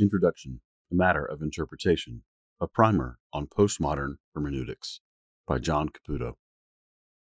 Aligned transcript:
Introduction 0.00 0.60
A 0.92 0.94
Matter 0.94 1.24
of 1.24 1.42
Interpretation, 1.42 2.22
a 2.60 2.68
primer 2.68 3.18
on 3.32 3.48
postmodern 3.48 4.14
hermeneutics 4.32 5.00
by 5.46 5.58
John 5.58 5.88
Caputo. 5.88 6.34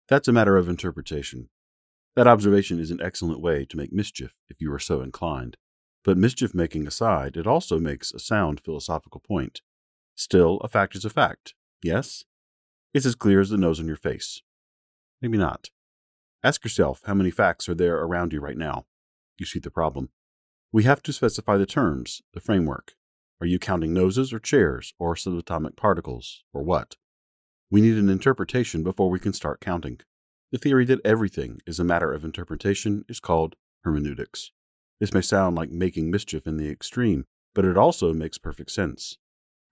That's 0.07 0.27
a 0.27 0.31
matter 0.31 0.57
of 0.57 0.67
interpretation. 0.67 1.49
That 2.15 2.27
observation 2.27 2.79
is 2.79 2.89
an 2.89 2.99
excellent 3.01 3.41
way 3.41 3.65
to 3.65 3.77
make 3.77 3.93
mischief 3.93 4.33
if 4.49 4.59
you 4.59 4.73
are 4.73 4.79
so 4.79 5.01
inclined. 5.01 5.57
But 6.03 6.17
mischief 6.17 6.55
making 6.55 6.87
aside, 6.87 7.37
it 7.37 7.45
also 7.45 7.79
makes 7.79 8.11
a 8.11 8.19
sound 8.19 8.59
philosophical 8.59 9.21
point. 9.21 9.61
Still, 10.15 10.57
a 10.63 10.67
fact 10.67 10.95
is 10.95 11.05
a 11.05 11.11
fact. 11.11 11.53
Yes? 11.83 12.23
It's 12.93 13.05
as 13.05 13.15
clear 13.15 13.39
as 13.39 13.49
the 13.49 13.57
nose 13.57 13.79
on 13.79 13.87
your 13.87 13.95
face. 13.95 14.41
Maybe 15.21 15.37
not. 15.37 15.69
Ask 16.43 16.63
yourself 16.63 17.01
how 17.05 17.13
many 17.13 17.29
facts 17.29 17.69
are 17.69 17.75
there 17.75 17.97
around 17.97 18.33
you 18.33 18.41
right 18.41 18.57
now. 18.57 18.85
You 19.37 19.45
see 19.45 19.59
the 19.59 19.71
problem. 19.71 20.09
We 20.73 20.85
have 20.85 21.03
to 21.03 21.13
specify 21.13 21.57
the 21.57 21.67
terms, 21.67 22.23
the 22.33 22.41
framework. 22.41 22.93
Are 23.39 23.45
you 23.45 23.59
counting 23.59 23.93
noses 23.93 24.33
or 24.33 24.39
chairs 24.39 24.95
or 24.97 25.13
subatomic 25.13 25.75
particles 25.75 26.43
or 26.51 26.63
what? 26.63 26.95
We 27.69 27.79
need 27.79 27.95
an 27.95 28.09
interpretation 28.09 28.81
before 28.81 29.11
we 29.11 29.19
can 29.19 29.33
start 29.33 29.61
counting. 29.61 29.99
The 30.51 30.57
theory 30.57 30.83
that 30.85 31.05
everything 31.05 31.59
is 31.67 31.79
a 31.79 31.83
matter 31.83 32.11
of 32.11 32.25
interpretation 32.25 33.05
is 33.07 33.19
called 33.19 33.55
hermeneutics. 33.83 34.49
This 34.99 35.13
may 35.13 35.21
sound 35.21 35.55
like 35.55 35.69
making 35.69 36.09
mischief 36.09 36.47
in 36.47 36.57
the 36.57 36.71
extreme, 36.71 37.25
but 37.53 37.65
it 37.65 37.77
also 37.77 38.11
makes 38.11 38.39
perfect 38.39 38.71
sense. 38.71 39.19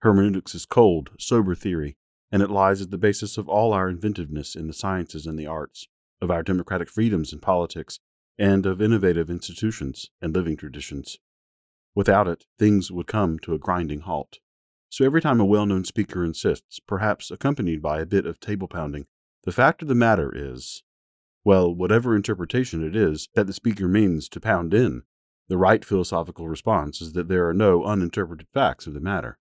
Hermeneutics 0.02 0.54
is 0.54 0.66
cold, 0.66 1.10
sober 1.18 1.56
theory, 1.56 1.96
and 2.30 2.42
it 2.42 2.50
lies 2.50 2.80
at 2.80 2.92
the 2.92 2.96
basis 2.96 3.36
of 3.36 3.48
all 3.48 3.72
our 3.72 3.88
inventiveness 3.88 4.54
in 4.54 4.68
the 4.68 4.72
sciences 4.72 5.26
and 5.26 5.36
the 5.36 5.48
arts 5.48 5.88
of 6.20 6.30
our 6.30 6.44
democratic 6.44 6.88
freedoms 6.88 7.32
in 7.32 7.40
politics, 7.40 7.98
and 8.42 8.66
of 8.66 8.82
innovative 8.82 9.30
institutions 9.30 10.10
and 10.20 10.34
living 10.34 10.56
traditions. 10.56 11.16
Without 11.94 12.26
it, 12.26 12.44
things 12.58 12.90
would 12.90 13.06
come 13.06 13.38
to 13.38 13.54
a 13.54 13.58
grinding 13.58 14.00
halt. 14.00 14.40
So 14.88 15.04
every 15.04 15.20
time 15.20 15.38
a 15.38 15.44
well 15.44 15.64
known 15.64 15.84
speaker 15.84 16.24
insists, 16.24 16.80
perhaps 16.80 17.30
accompanied 17.30 17.80
by 17.80 18.00
a 18.00 18.06
bit 18.06 18.26
of 18.26 18.40
table 18.40 18.66
pounding, 18.66 19.06
the 19.44 19.52
fact 19.52 19.80
of 19.80 19.86
the 19.86 19.94
matter 19.94 20.32
is, 20.34 20.82
well, 21.44 21.72
whatever 21.72 22.16
interpretation 22.16 22.84
it 22.84 22.96
is 22.96 23.28
that 23.36 23.46
the 23.46 23.52
speaker 23.52 23.86
means 23.86 24.28
to 24.30 24.40
pound 24.40 24.74
in, 24.74 25.02
the 25.46 25.56
right 25.56 25.84
philosophical 25.84 26.48
response 26.48 27.00
is 27.00 27.12
that 27.12 27.28
there 27.28 27.48
are 27.48 27.54
no 27.54 27.84
uninterpreted 27.84 28.48
facts 28.52 28.88
of 28.88 28.94
the 28.94 29.00
matter. 29.00 29.38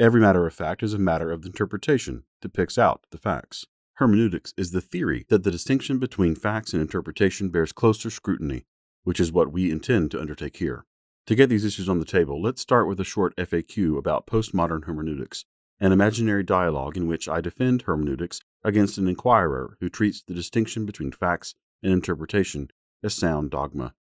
Every 0.00 0.20
matter 0.20 0.44
of 0.48 0.52
fact 0.52 0.82
is 0.82 0.94
a 0.94 0.98
matter 0.98 1.30
of 1.30 1.44
interpretation 1.44 2.24
that 2.40 2.52
picks 2.52 2.76
out 2.76 3.06
the 3.12 3.18
facts. 3.18 3.66
Hermeneutics 3.96 4.52
is 4.58 4.72
the 4.72 4.82
theory 4.82 5.24
that 5.30 5.42
the 5.42 5.50
distinction 5.50 5.98
between 5.98 6.34
facts 6.34 6.74
and 6.74 6.82
interpretation 6.82 7.48
bears 7.48 7.72
closer 7.72 8.10
scrutiny, 8.10 8.66
which 9.04 9.18
is 9.18 9.32
what 9.32 9.50
we 9.50 9.70
intend 9.70 10.10
to 10.10 10.20
undertake 10.20 10.58
here. 10.58 10.84
To 11.28 11.34
get 11.34 11.48
these 11.48 11.64
issues 11.64 11.88
on 11.88 11.98
the 11.98 12.04
table, 12.04 12.42
let's 12.42 12.60
start 12.60 12.88
with 12.88 13.00
a 13.00 13.04
short 13.04 13.34
FAQ 13.36 13.96
about 13.96 14.26
postmodern 14.26 14.84
hermeneutics, 14.84 15.46
an 15.80 15.92
imaginary 15.92 16.42
dialogue 16.42 16.98
in 16.98 17.06
which 17.06 17.26
I 17.26 17.40
defend 17.40 17.82
hermeneutics 17.82 18.42
against 18.62 18.98
an 18.98 19.08
inquirer 19.08 19.78
who 19.80 19.88
treats 19.88 20.20
the 20.20 20.34
distinction 20.34 20.84
between 20.84 21.10
facts 21.10 21.54
and 21.82 21.90
interpretation 21.90 22.68
as 23.02 23.14
sound 23.14 23.50
dogma. 23.50 23.94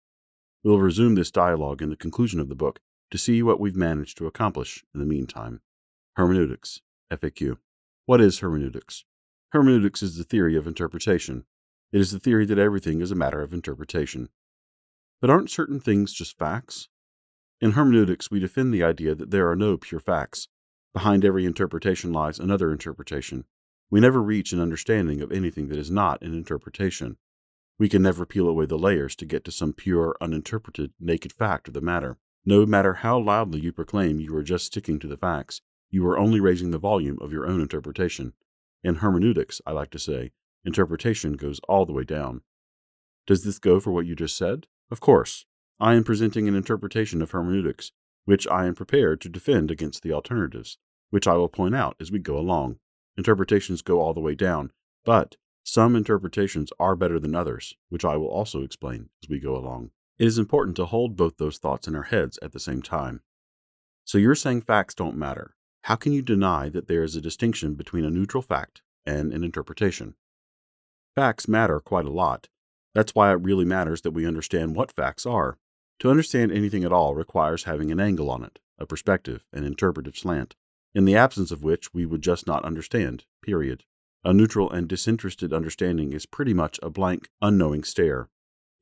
We'll 0.64 0.81
resume 0.81 1.14
this 1.14 1.31
dialogue 1.31 1.81
in 1.81 1.91
the 1.91 1.97
conclusion 1.97 2.41
of 2.41 2.48
the 2.48 2.56
book 2.56 2.81
to 3.12 3.19
see 3.19 3.45
what 3.45 3.61
we've 3.61 3.77
managed 3.77 4.19
to 4.19 4.27
accomplish 4.27 4.84
in 4.92 4.98
the 4.98 5.06
meantime. 5.06 5.61
Hermeneutics, 6.17 6.81
FAQ. 7.12 7.58
What 8.06 8.20
is 8.20 8.41
hermeneutics? 8.41 9.05
Hermeneutics 9.55 10.02
is 10.02 10.16
the 10.16 10.24
theory 10.24 10.56
of 10.56 10.66
interpretation. 10.66 11.44
It 11.92 12.00
is 12.00 12.10
the 12.10 12.19
theory 12.19 12.44
that 12.44 12.58
everything 12.58 13.00
is 13.00 13.12
a 13.12 13.14
matter 13.14 13.41
of 13.41 13.52
interpretation. 13.52 14.28
But 15.20 15.30
aren't 15.30 15.48
certain 15.48 15.78
things 15.78 16.12
just 16.12 16.36
facts? 16.36 16.88
In 17.61 17.70
hermeneutics, 17.70 18.33
we 18.33 18.41
defend 18.41 18.74
the 18.74 18.83
idea 18.83 19.14
that 19.14 19.30
there 19.30 19.48
are 19.48 19.55
no 19.55 19.77
pure 19.77 20.00
facts. 20.00 20.48
Behind 20.92 21.24
every 21.24 21.44
interpretation 21.44 22.12
lies 22.12 22.41
another 22.41 22.72
interpretation. 22.72 23.44
We 23.91 24.00
never 24.00 24.20
reach 24.20 24.52
an 24.52 24.58
understanding 24.58 25.20
of 25.20 25.30
anything 25.30 25.68
that 25.68 25.78
is 25.78 25.89
not 25.89 26.20
an 26.22 26.34
interpretation. 26.34 27.17
We 27.79 27.89
can 27.89 28.02
never 28.02 28.27
peel 28.27 28.48
away 28.48 28.67
the 28.67 28.77
layers 28.77 29.14
to 29.14 29.24
get 29.24 29.45
to 29.45 29.52
some 29.52 29.73
pure, 29.73 30.17
uninterpreted, 30.20 30.95
naked 30.98 31.33
fact 31.33 31.68
of 31.68 31.74
the 31.74 31.80
matter. 31.80 32.18
No 32.45 32.67
matter 32.67 32.95
how 32.95 33.20
loudly 33.20 33.61
you 33.61 33.70
proclaim 33.70 34.18
you 34.18 34.34
are 34.34 34.42
just 34.42 34.67
sticking 34.67 34.98
to 34.98 35.06
the 35.06 35.17
facts, 35.17 35.61
you 35.90 36.05
are 36.08 36.18
only 36.18 36.40
raising 36.40 36.73
the 36.73 36.79
volume 36.79 37.18
of 37.20 37.30
your 37.30 37.46
own 37.46 37.61
interpretation. 37.61 38.33
In 38.84 38.96
hermeneutics, 38.96 39.62
I 39.67 39.72
like 39.72 39.90
to 39.92 39.98
say, 39.98 40.33
interpretation 40.62 41.33
goes 41.33 41.58
all 41.67 41.86
the 41.86 41.95
way 41.95 42.05
down. 42.05 42.42
Does 43.27 43.42
this 43.42 43.58
go 43.58 43.80
for 43.80 43.90
what 43.92 44.05
you 44.05 44.14
just 44.14 44.36
said? 44.36 44.67
Of 44.90 45.00
course. 45.00 45.46
I 45.80 45.95
am 45.95 46.05
presenting 46.05 46.46
an 46.48 46.55
interpretation 46.55 47.23
of 47.23 47.30
hermeneutics, 47.30 47.92
which 48.27 48.46
I 48.46 48.67
am 48.67 48.74
prepared 48.74 49.23
to 49.23 49.30
defend 49.30 49.70
against 49.70 50.02
the 50.02 50.12
alternatives, 50.12 50.77
which 51.08 51.27
I 51.27 51.33
will 51.33 51.48
point 51.48 51.74
out 51.74 51.96
as 51.98 52.12
we 52.12 52.18
go 52.18 52.36
along. 52.36 52.78
Interpretations 53.17 53.80
go 53.80 54.00
all 54.00 54.12
the 54.12 54.20
way 54.20 54.34
down, 54.34 54.70
but 55.02 55.36
some 55.62 55.96
interpretations 55.96 56.70
are 56.78 56.94
better 56.94 57.18
than 57.18 57.34
others, 57.34 57.74
which 57.89 58.05
I 58.05 58.18
will 58.18 58.28
also 58.28 58.62
explain 58.62 59.08
as 59.23 59.30
we 59.30 59.40
go 59.40 59.56
along. 59.56 59.92
It 60.18 60.27
is 60.27 60.36
important 60.36 60.77
to 60.77 60.84
hold 60.84 61.17
both 61.17 61.39
those 61.39 61.56
thoughts 61.56 61.89
in 61.89 61.96
our 61.96 62.02
heads 62.02 62.39
at 62.42 62.52
the 62.52 62.61
same 62.61 62.83
time. 62.83 63.23
So 64.05 64.18
you're 64.18 64.34
saying 64.34 64.61
facts 64.61 64.94
don't 64.94 65.17
matter. 65.17 65.54
How 65.84 65.96
can 65.96 66.14
you 66.14 66.22
deny 66.22 66.70
that 66.70 66.89
there 66.89 67.02
is 67.02 67.14
a 67.14 67.20
distinction 67.20 67.74
between 67.74 68.06
a 68.06 68.11
neutral 68.11 68.42
fact 68.42 68.80
and 69.05 69.34
an 69.34 69.45
interpretation? 69.45 70.14
Facts 71.14 71.46
matter 71.46 71.78
quite 71.78 72.06
a 72.06 72.11
lot. 72.11 72.48
That's 72.95 73.14
why 73.14 73.30
it 73.33 73.42
really 73.42 73.67
matters 73.67 74.00
that 74.00 74.12
we 74.12 74.27
understand 74.27 74.74
what 74.74 74.90
facts 74.90 75.27
are. 75.27 75.58
To 75.98 76.08
understand 76.08 76.52
anything 76.52 76.84
at 76.84 76.92
all 76.92 77.14
requires 77.14 77.64
having 77.64 77.92
an 77.92 78.00
angle 78.00 78.30
on 78.30 78.42
it, 78.42 78.61
a 78.78 78.86
perspective, 78.86 79.44
an 79.52 79.64
interpretive 79.64 80.17
slant, 80.17 80.56
in 80.94 81.05
the 81.05 81.17
absence 81.17 81.50
of 81.50 81.62
which 81.62 81.92
we 81.92 82.06
would 82.06 82.23
just 82.23 82.46
not 82.46 82.64
understand, 82.64 83.27
period. 83.42 83.84
A 84.24 84.33
neutral 84.33 84.70
and 84.70 84.89
disinterested 84.89 85.52
understanding 85.52 86.14
is 86.14 86.24
pretty 86.24 86.55
much 86.55 86.80
a 86.83 86.89
blank, 86.89 87.28
unknowing 87.42 87.84
stare. 87.84 88.30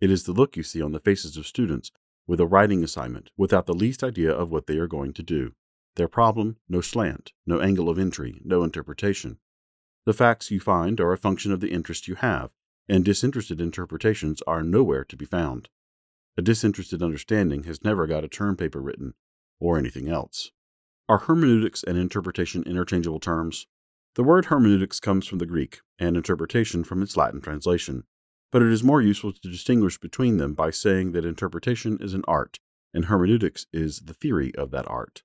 It 0.00 0.12
is 0.12 0.22
the 0.22 0.30
look 0.30 0.56
you 0.56 0.62
see 0.62 0.80
on 0.80 0.92
the 0.92 1.00
faces 1.00 1.36
of 1.36 1.48
students 1.48 1.90
with 2.28 2.38
a 2.38 2.46
writing 2.46 2.84
assignment 2.84 3.32
without 3.36 3.66
the 3.66 3.74
least 3.74 4.04
idea 4.04 4.30
of 4.30 4.52
what 4.52 4.68
they 4.68 4.78
are 4.78 4.86
going 4.86 5.12
to 5.14 5.24
do. 5.24 5.56
Their 5.96 6.08
problem, 6.08 6.56
no 6.68 6.80
slant, 6.80 7.32
no 7.46 7.60
angle 7.60 7.88
of 7.88 7.98
entry, 7.98 8.40
no 8.44 8.64
interpretation. 8.64 9.38
The 10.06 10.14
facts 10.14 10.50
you 10.50 10.58
find 10.58 11.00
are 11.00 11.12
a 11.12 11.18
function 11.18 11.52
of 11.52 11.60
the 11.60 11.70
interest 11.70 12.08
you 12.08 12.14
have, 12.16 12.50
and 12.88 13.04
disinterested 13.04 13.60
interpretations 13.60 14.42
are 14.46 14.62
nowhere 14.62 15.04
to 15.04 15.16
be 15.16 15.24
found. 15.24 15.68
A 16.36 16.42
disinterested 16.42 17.02
understanding 17.02 17.64
has 17.64 17.84
never 17.84 18.06
got 18.06 18.24
a 18.24 18.28
term 18.28 18.56
paper 18.56 18.80
written, 18.80 19.14
or 19.60 19.78
anything 19.78 20.08
else. 20.08 20.50
Are 21.08 21.18
hermeneutics 21.18 21.84
and 21.84 21.98
interpretation 21.98 22.62
interchangeable 22.62 23.20
terms? 23.20 23.66
The 24.14 24.24
word 24.24 24.46
hermeneutics 24.46 24.98
comes 24.98 25.26
from 25.26 25.38
the 25.38 25.46
Greek, 25.46 25.80
and 25.98 26.16
interpretation 26.16 26.84
from 26.84 27.02
its 27.02 27.16
Latin 27.16 27.40
translation, 27.40 28.04
but 28.50 28.62
it 28.62 28.72
is 28.72 28.82
more 28.82 29.02
useful 29.02 29.32
to 29.32 29.48
distinguish 29.50 29.98
between 29.98 30.38
them 30.38 30.54
by 30.54 30.70
saying 30.70 31.12
that 31.12 31.24
interpretation 31.24 31.98
is 32.00 32.14
an 32.14 32.24
art, 32.26 32.60
and 32.94 33.04
hermeneutics 33.04 33.66
is 33.72 34.00
the 34.00 34.14
theory 34.14 34.54
of 34.54 34.70
that 34.70 34.88
art. 34.88 35.22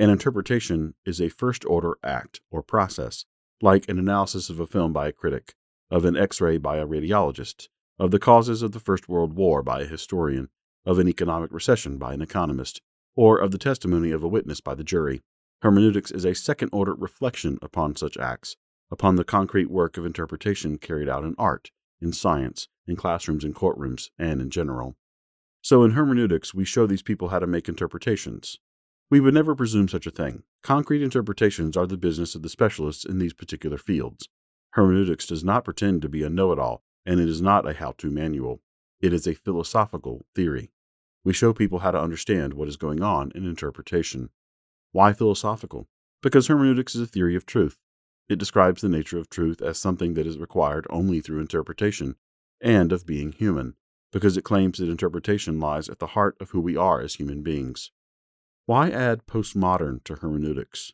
An 0.00 0.08
interpretation 0.08 0.94
is 1.04 1.20
a 1.20 1.28
first 1.28 1.62
order 1.66 1.98
act 2.02 2.40
or 2.50 2.62
process, 2.62 3.26
like 3.60 3.86
an 3.86 3.98
analysis 3.98 4.48
of 4.48 4.58
a 4.58 4.66
film 4.66 4.94
by 4.94 5.08
a 5.08 5.12
critic, 5.12 5.52
of 5.90 6.06
an 6.06 6.16
x 6.16 6.40
ray 6.40 6.56
by 6.56 6.78
a 6.78 6.86
radiologist, 6.86 7.68
of 7.98 8.10
the 8.10 8.18
causes 8.18 8.62
of 8.62 8.72
the 8.72 8.80
First 8.80 9.10
World 9.10 9.34
War 9.34 9.62
by 9.62 9.82
a 9.82 9.86
historian, 9.86 10.48
of 10.86 10.98
an 10.98 11.06
economic 11.06 11.52
recession 11.52 11.98
by 11.98 12.14
an 12.14 12.22
economist, 12.22 12.80
or 13.14 13.36
of 13.36 13.50
the 13.50 13.58
testimony 13.58 14.10
of 14.10 14.22
a 14.22 14.28
witness 14.28 14.62
by 14.62 14.74
the 14.74 14.82
jury. 14.82 15.20
Hermeneutics 15.60 16.10
is 16.10 16.24
a 16.24 16.34
second 16.34 16.70
order 16.72 16.94
reflection 16.94 17.58
upon 17.60 17.94
such 17.94 18.16
acts, 18.16 18.56
upon 18.90 19.16
the 19.16 19.22
concrete 19.22 19.70
work 19.70 19.98
of 19.98 20.06
interpretation 20.06 20.78
carried 20.78 21.10
out 21.10 21.24
in 21.24 21.34
art, 21.36 21.72
in 22.00 22.14
science, 22.14 22.68
in 22.86 22.96
classrooms 22.96 23.44
and 23.44 23.54
courtrooms, 23.54 24.08
and 24.18 24.40
in 24.40 24.48
general. 24.48 24.96
So 25.60 25.84
in 25.84 25.90
hermeneutics, 25.90 26.54
we 26.54 26.64
show 26.64 26.86
these 26.86 27.02
people 27.02 27.28
how 27.28 27.38
to 27.38 27.46
make 27.46 27.68
interpretations. 27.68 28.58
We 29.10 29.18
would 29.18 29.34
never 29.34 29.56
presume 29.56 29.88
such 29.88 30.06
a 30.06 30.12
thing. 30.12 30.44
Concrete 30.62 31.02
interpretations 31.02 31.76
are 31.76 31.86
the 31.86 31.96
business 31.96 32.36
of 32.36 32.42
the 32.42 32.48
specialists 32.48 33.04
in 33.04 33.18
these 33.18 33.32
particular 33.32 33.76
fields. 33.76 34.28
Hermeneutics 34.74 35.26
does 35.26 35.42
not 35.42 35.64
pretend 35.64 36.02
to 36.02 36.08
be 36.08 36.22
a 36.22 36.30
know 36.30 36.52
it 36.52 36.60
all, 36.60 36.84
and 37.04 37.18
it 37.18 37.28
is 37.28 37.42
not 37.42 37.68
a 37.68 37.72
how 37.72 37.92
to 37.98 38.08
manual. 38.08 38.60
It 39.00 39.12
is 39.12 39.26
a 39.26 39.34
philosophical 39.34 40.24
theory. 40.36 40.70
We 41.24 41.32
show 41.32 41.52
people 41.52 41.80
how 41.80 41.90
to 41.90 42.00
understand 42.00 42.54
what 42.54 42.68
is 42.68 42.76
going 42.76 43.02
on 43.02 43.32
in 43.34 43.44
interpretation. 43.44 44.30
Why 44.92 45.12
philosophical? 45.12 45.88
Because 46.22 46.46
hermeneutics 46.46 46.94
is 46.94 47.00
a 47.00 47.06
theory 47.06 47.34
of 47.34 47.46
truth. 47.46 47.78
It 48.28 48.38
describes 48.38 48.80
the 48.80 48.88
nature 48.88 49.18
of 49.18 49.28
truth 49.28 49.60
as 49.60 49.76
something 49.76 50.14
that 50.14 50.26
is 50.26 50.38
required 50.38 50.86
only 50.88 51.20
through 51.20 51.40
interpretation, 51.40 52.14
and 52.60 52.92
of 52.92 53.06
being 53.06 53.32
human, 53.32 53.74
because 54.12 54.36
it 54.36 54.44
claims 54.44 54.78
that 54.78 54.88
interpretation 54.88 55.58
lies 55.58 55.88
at 55.88 55.98
the 55.98 56.08
heart 56.08 56.36
of 56.40 56.50
who 56.50 56.60
we 56.60 56.76
are 56.76 57.00
as 57.00 57.14
human 57.14 57.42
beings. 57.42 57.90
Why 58.66 58.90
add 58.90 59.26
postmodern 59.26 60.04
to 60.04 60.16
hermeneutics? 60.16 60.92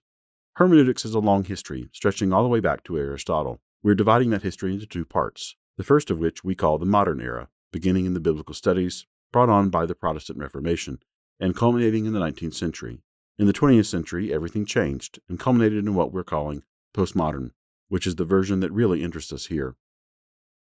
Hermeneutics 0.54 1.02
has 1.02 1.14
a 1.14 1.18
long 1.18 1.44
history, 1.44 1.90
stretching 1.92 2.32
all 2.32 2.42
the 2.42 2.48
way 2.48 2.60
back 2.60 2.84
to 2.84 2.96
Aristotle. 2.96 3.60
We're 3.82 3.94
dividing 3.94 4.30
that 4.30 4.42
history 4.42 4.72
into 4.72 4.86
two 4.86 5.04
parts, 5.04 5.56
the 5.76 5.84
first 5.84 6.10
of 6.10 6.18
which 6.18 6.42
we 6.42 6.54
call 6.54 6.78
the 6.78 6.86
modern 6.86 7.20
era, 7.20 7.48
beginning 7.72 8.06
in 8.06 8.14
the 8.14 8.20
biblical 8.20 8.54
studies, 8.54 9.06
brought 9.32 9.50
on 9.50 9.68
by 9.68 9.84
the 9.84 9.94
Protestant 9.94 10.38
Reformation, 10.38 11.00
and 11.38 11.54
culminating 11.54 12.06
in 12.06 12.14
the 12.14 12.20
19th 12.20 12.54
century. 12.54 13.02
In 13.38 13.46
the 13.46 13.52
20th 13.52 13.86
century, 13.86 14.32
everything 14.32 14.64
changed 14.64 15.20
and 15.28 15.38
culminated 15.38 15.84
in 15.84 15.94
what 15.94 16.12
we're 16.12 16.24
calling 16.24 16.62
postmodern, 16.94 17.50
which 17.88 18.06
is 18.06 18.16
the 18.16 18.24
version 18.24 18.60
that 18.60 18.72
really 18.72 19.02
interests 19.02 19.32
us 19.32 19.46
here. 19.46 19.76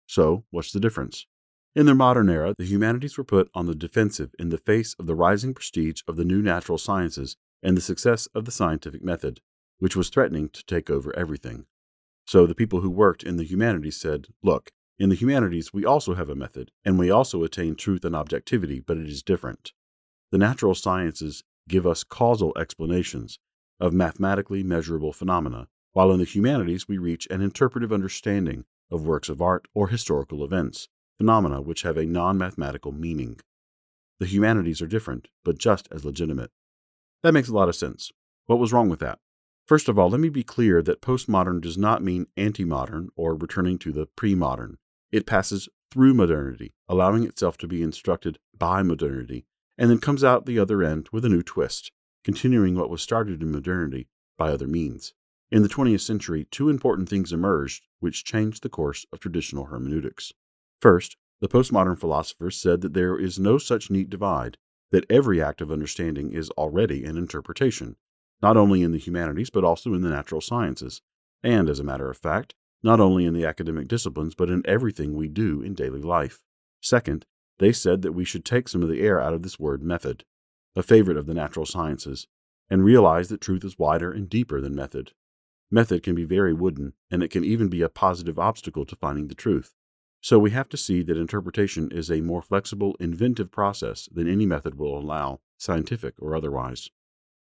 So, 0.06 0.44
what's 0.50 0.70
the 0.70 0.79
difference? 0.79 1.26
In 1.73 1.87
their 1.87 1.95
modern 1.95 2.29
era, 2.29 2.53
the 2.59 2.65
humanities 2.65 3.17
were 3.17 3.23
put 3.23 3.49
on 3.55 3.67
the 3.67 3.77
defensive 3.77 4.35
in 4.41 4.49
the 4.49 4.59
face 4.59 4.95
of 4.95 5.07
the 5.07 5.15
rising 5.15 5.55
prestige 5.55 6.03
of 6.09 6.17
the 6.17 6.25
new 6.25 6.43
natural 6.43 6.79
sciences 6.79 7.37
and 7.63 7.77
the 7.77 7.81
success 7.81 8.27
of 8.35 8.45
the 8.45 8.51
scientific 8.51 9.05
method, 9.05 9.41
which 9.79 9.95
was 9.95 10.09
threatening 10.09 10.49
to 10.49 10.65
take 10.65 10.91
over 10.91 11.15
everything. 11.17 11.67
So 12.27 12.45
the 12.45 12.57
people 12.57 12.81
who 12.81 12.91
worked 12.91 13.23
in 13.23 13.37
the 13.37 13.45
humanities 13.45 14.01
said, 14.01 14.27
Look, 14.43 14.73
in 14.99 15.11
the 15.11 15.15
humanities, 15.15 15.73
we 15.73 15.85
also 15.85 16.15
have 16.15 16.29
a 16.29 16.35
method, 16.35 16.73
and 16.85 16.99
we 16.99 17.09
also 17.09 17.45
attain 17.45 17.77
truth 17.77 18.05
and 18.05 18.17
objectivity, 18.17 18.81
but 18.81 18.99
it 18.99 19.07
is 19.07 19.23
different. 19.23 19.73
The 20.33 20.39
natural 20.39 20.75
sciences 20.75 21.45
give 21.69 21.87
us 21.87 22.03
causal 22.03 22.53
explanations 22.59 23.39
of 23.79 23.93
mathematically 23.93 24.65
measurable 24.65 25.13
phenomena, 25.13 25.69
while 25.93 26.11
in 26.11 26.19
the 26.19 26.25
humanities 26.25 26.89
we 26.89 26.99
reach 26.99 27.29
an 27.31 27.41
interpretive 27.41 27.93
understanding 27.93 28.65
of 28.91 29.07
works 29.07 29.29
of 29.29 29.41
art 29.41 29.69
or 29.73 29.89
historical 29.89 30.45
events, 30.45 30.89
phenomena 31.21 31.61
which 31.61 31.83
have 31.83 31.99
a 31.99 32.07
non 32.07 32.39
mathematical 32.39 32.93
meaning. 32.93 33.39
The 34.21 34.27
humanities 34.27 34.81
are 34.81 34.87
different, 34.87 35.29
but 35.45 35.59
just 35.59 35.87
as 35.91 36.03
legitimate. 36.03 36.51
That 37.23 37.35
makes 37.35 37.51
a 37.51 37.53
lot 37.53 37.69
of 37.69 37.77
sense. 37.77 38.11
What 38.47 38.59
was 38.59 38.73
wrong 38.73 38.89
with 38.89 39.01
that? 39.01 39.19
First 39.67 39.91
of 39.91 39.99
all, 39.99 40.09
let 40.09 40.19
me 40.19 40.31
be 40.31 40.43
clear 40.43 40.81
that 40.81 41.03
postmodern 41.03 41.61
does 41.61 41.77
not 41.77 42.03
mean 42.03 42.29
anti 42.39 42.65
modern 42.65 43.11
or 43.17 43.35
returning 43.35 43.77
to 43.81 43.93
the 43.93 44.07
pre 44.07 44.35
modern. 44.35 44.79
It 45.13 45.27
passes 45.27 45.69
through 45.91 46.15
modernity, 46.15 46.73
allowing 46.89 47.25
itself 47.25 47.59
to 47.59 47.69
be 47.69 47.83
instructed 47.83 48.39
by 48.57 48.83
modernity, 48.83 49.45
and 49.77 49.91
then 49.91 49.99
comes 49.99 50.25
out 50.25 50.47
the 50.47 50.59
other 50.59 50.83
end 50.83 51.11
with 51.13 51.27
a 51.27 51.29
new 51.29 51.43
twist, 51.43 51.93
continuing 52.25 52.77
what 52.77 52.89
was 52.89 53.03
started 53.03 53.43
in 53.43 53.53
modernity 53.53 54.09
by 54.39 54.53
other 54.53 54.67
means. 54.67 55.13
In 55.51 55.63
the 55.63 55.69
20th 55.69 56.01
century, 56.01 56.47
two 56.51 56.71
important 56.71 57.11
things 57.11 57.31
emerged 57.31 57.89
which 57.99 58.25
changed 58.25 58.63
the 58.63 58.71
course 58.71 59.05
of 59.13 59.21
traditional 59.21 59.67
hermeneutics. 59.67 60.33
First, 60.81 61.17
the 61.41 61.49
postmodern 61.49 61.99
philosophers 61.99 62.56
said 62.56 62.81
that 62.81 62.94
there 62.94 63.19
is 63.19 63.38
no 63.38 63.59
such 63.59 63.91
neat 63.91 64.11
divide, 64.11 64.56
that 64.91 65.11
every 65.11 65.43
act 65.43 65.61
of 65.61 65.71
understanding 65.71 66.32
is 66.32 66.50
already 66.50 67.05
an 67.05 67.17
interpretation, 67.17 67.97
not 68.43 68.56
only 68.56 68.82
in 68.82 68.93
the 68.93 68.99
humanities 68.99 69.50
but 69.50 69.65
also 69.65 69.94
in 69.94 70.03
the 70.03 70.09
natural 70.09 70.41
sciences, 70.41 71.03
and, 71.43 71.69
as 71.69 71.79
a 71.79 71.85
matter 71.85 72.11
of 72.11 72.17
fact, 72.17 72.55
not 72.82 73.00
only 73.00 73.25
in 73.25 73.35
the 73.35 73.44
academic 73.44 73.88
disciplines 73.88 74.35
but 74.35 74.50
in 74.50 74.62
everything 74.65 75.15
we 75.15 75.29
do 75.29 75.62
in 75.62 75.75
daily 75.75 76.03
life. 76.03 76.43
Second, 76.81 77.26
they 77.59 77.73
said 77.73 78.03
that 78.03 78.12
we 78.12 78.25
should 78.25 78.44
take 78.44 78.69
some 78.69 78.83
of 78.83 78.88
the 78.88 79.03
air 79.03 79.21
out 79.21 79.35
of 79.35 79.43
this 79.43 79.61
word 79.61 79.83
method, 79.83 80.25
a 80.75 80.83
favorite 80.83 81.19
of 81.19 81.26
the 81.26 81.35
natural 81.35 81.67
sciences, 81.67 82.26
and 82.71 82.85
realize 82.85 83.29
that 83.29 83.41
truth 83.41 83.65
is 83.65 83.79
wider 83.79 84.11
and 84.11 84.31
deeper 84.31 84.61
than 84.61 84.75
method. 84.75 85.12
Method 85.71 86.03
can 86.03 86.15
be 86.15 86.25
very 86.25 86.55
wooden, 86.55 86.94
and 87.11 87.23
it 87.23 87.31
can 87.31 87.44
even 87.44 87.69
be 87.69 87.83
a 87.83 87.88
positive 87.88 88.38
obstacle 88.38 88.87
to 88.87 88.97
finding 88.97 89.29
the 89.29 89.35
truth. 89.35 89.75
So 90.21 90.39
we 90.39 90.51
have 90.51 90.69
to 90.69 90.77
see 90.77 91.03
that 91.03 91.17
interpretation 91.17 91.91
is 91.91 92.11
a 92.11 92.21
more 92.21 92.43
flexible, 92.43 92.97
inventive 93.01 93.51
process 93.51 94.09
than 94.13 94.29
any 94.29 94.45
method 94.45 94.75
will 94.75 94.99
allow, 94.99 95.41
scientific 95.57 96.15
or 96.21 96.35
otherwise. 96.35 96.91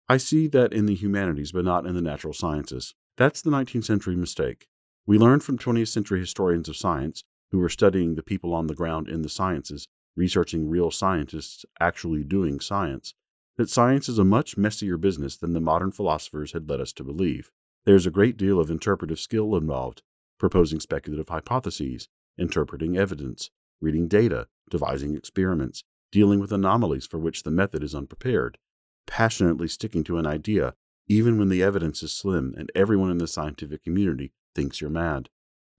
I 0.08 0.16
see 0.16 0.48
that 0.48 0.72
in 0.72 0.86
the 0.86 0.94
humanities, 0.94 1.52
but 1.52 1.64
not 1.64 1.86
in 1.86 1.94
the 1.94 2.00
natural 2.02 2.32
sciences. 2.32 2.94
That's 3.16 3.42
the 3.42 3.50
19th 3.50 3.84
century 3.84 4.16
mistake. 4.16 4.66
We 5.06 5.18
learned 5.18 5.42
from 5.42 5.58
20th 5.58 5.88
century 5.88 6.20
historians 6.20 6.68
of 6.68 6.76
science, 6.76 7.24
who 7.50 7.58
were 7.58 7.68
studying 7.68 8.14
the 8.14 8.22
people 8.22 8.54
on 8.54 8.66
the 8.66 8.74
ground 8.74 9.08
in 9.08 9.22
the 9.22 9.28
sciences, 9.28 9.86
researching 10.16 10.68
real 10.68 10.90
scientists 10.90 11.64
actually 11.80 12.24
doing 12.24 12.60
science, 12.60 13.14
that 13.56 13.70
science 13.70 14.08
is 14.08 14.18
a 14.18 14.24
much 14.24 14.56
messier 14.56 14.96
business 14.96 15.36
than 15.36 15.52
the 15.52 15.60
modern 15.60 15.92
philosophers 15.92 16.52
had 16.52 16.68
led 16.68 16.80
us 16.80 16.92
to 16.94 17.04
believe. 17.04 17.50
There's 17.84 18.06
a 18.06 18.10
great 18.10 18.36
deal 18.36 18.58
of 18.58 18.70
interpretive 18.70 19.20
skill 19.20 19.54
involved, 19.54 20.02
proposing 20.38 20.80
speculative 20.80 21.28
hypotheses, 21.28 22.08
interpreting 22.38 22.96
evidence, 22.96 23.50
reading 23.80 24.08
data, 24.08 24.48
devising 24.70 25.14
experiments, 25.14 25.84
dealing 26.10 26.40
with 26.40 26.52
anomalies 26.52 27.06
for 27.06 27.18
which 27.18 27.42
the 27.42 27.50
method 27.50 27.82
is 27.82 27.94
unprepared, 27.94 28.58
passionately 29.06 29.68
sticking 29.68 30.04
to 30.04 30.18
an 30.18 30.26
idea 30.26 30.74
even 31.06 31.38
when 31.38 31.48
the 31.48 31.62
evidence 31.62 32.02
is 32.02 32.12
slim 32.12 32.54
and 32.56 32.70
everyone 32.74 33.10
in 33.10 33.18
the 33.18 33.26
scientific 33.26 33.84
community 33.84 34.32
thinks 34.54 34.80
you're 34.80 34.90
mad. 34.90 35.28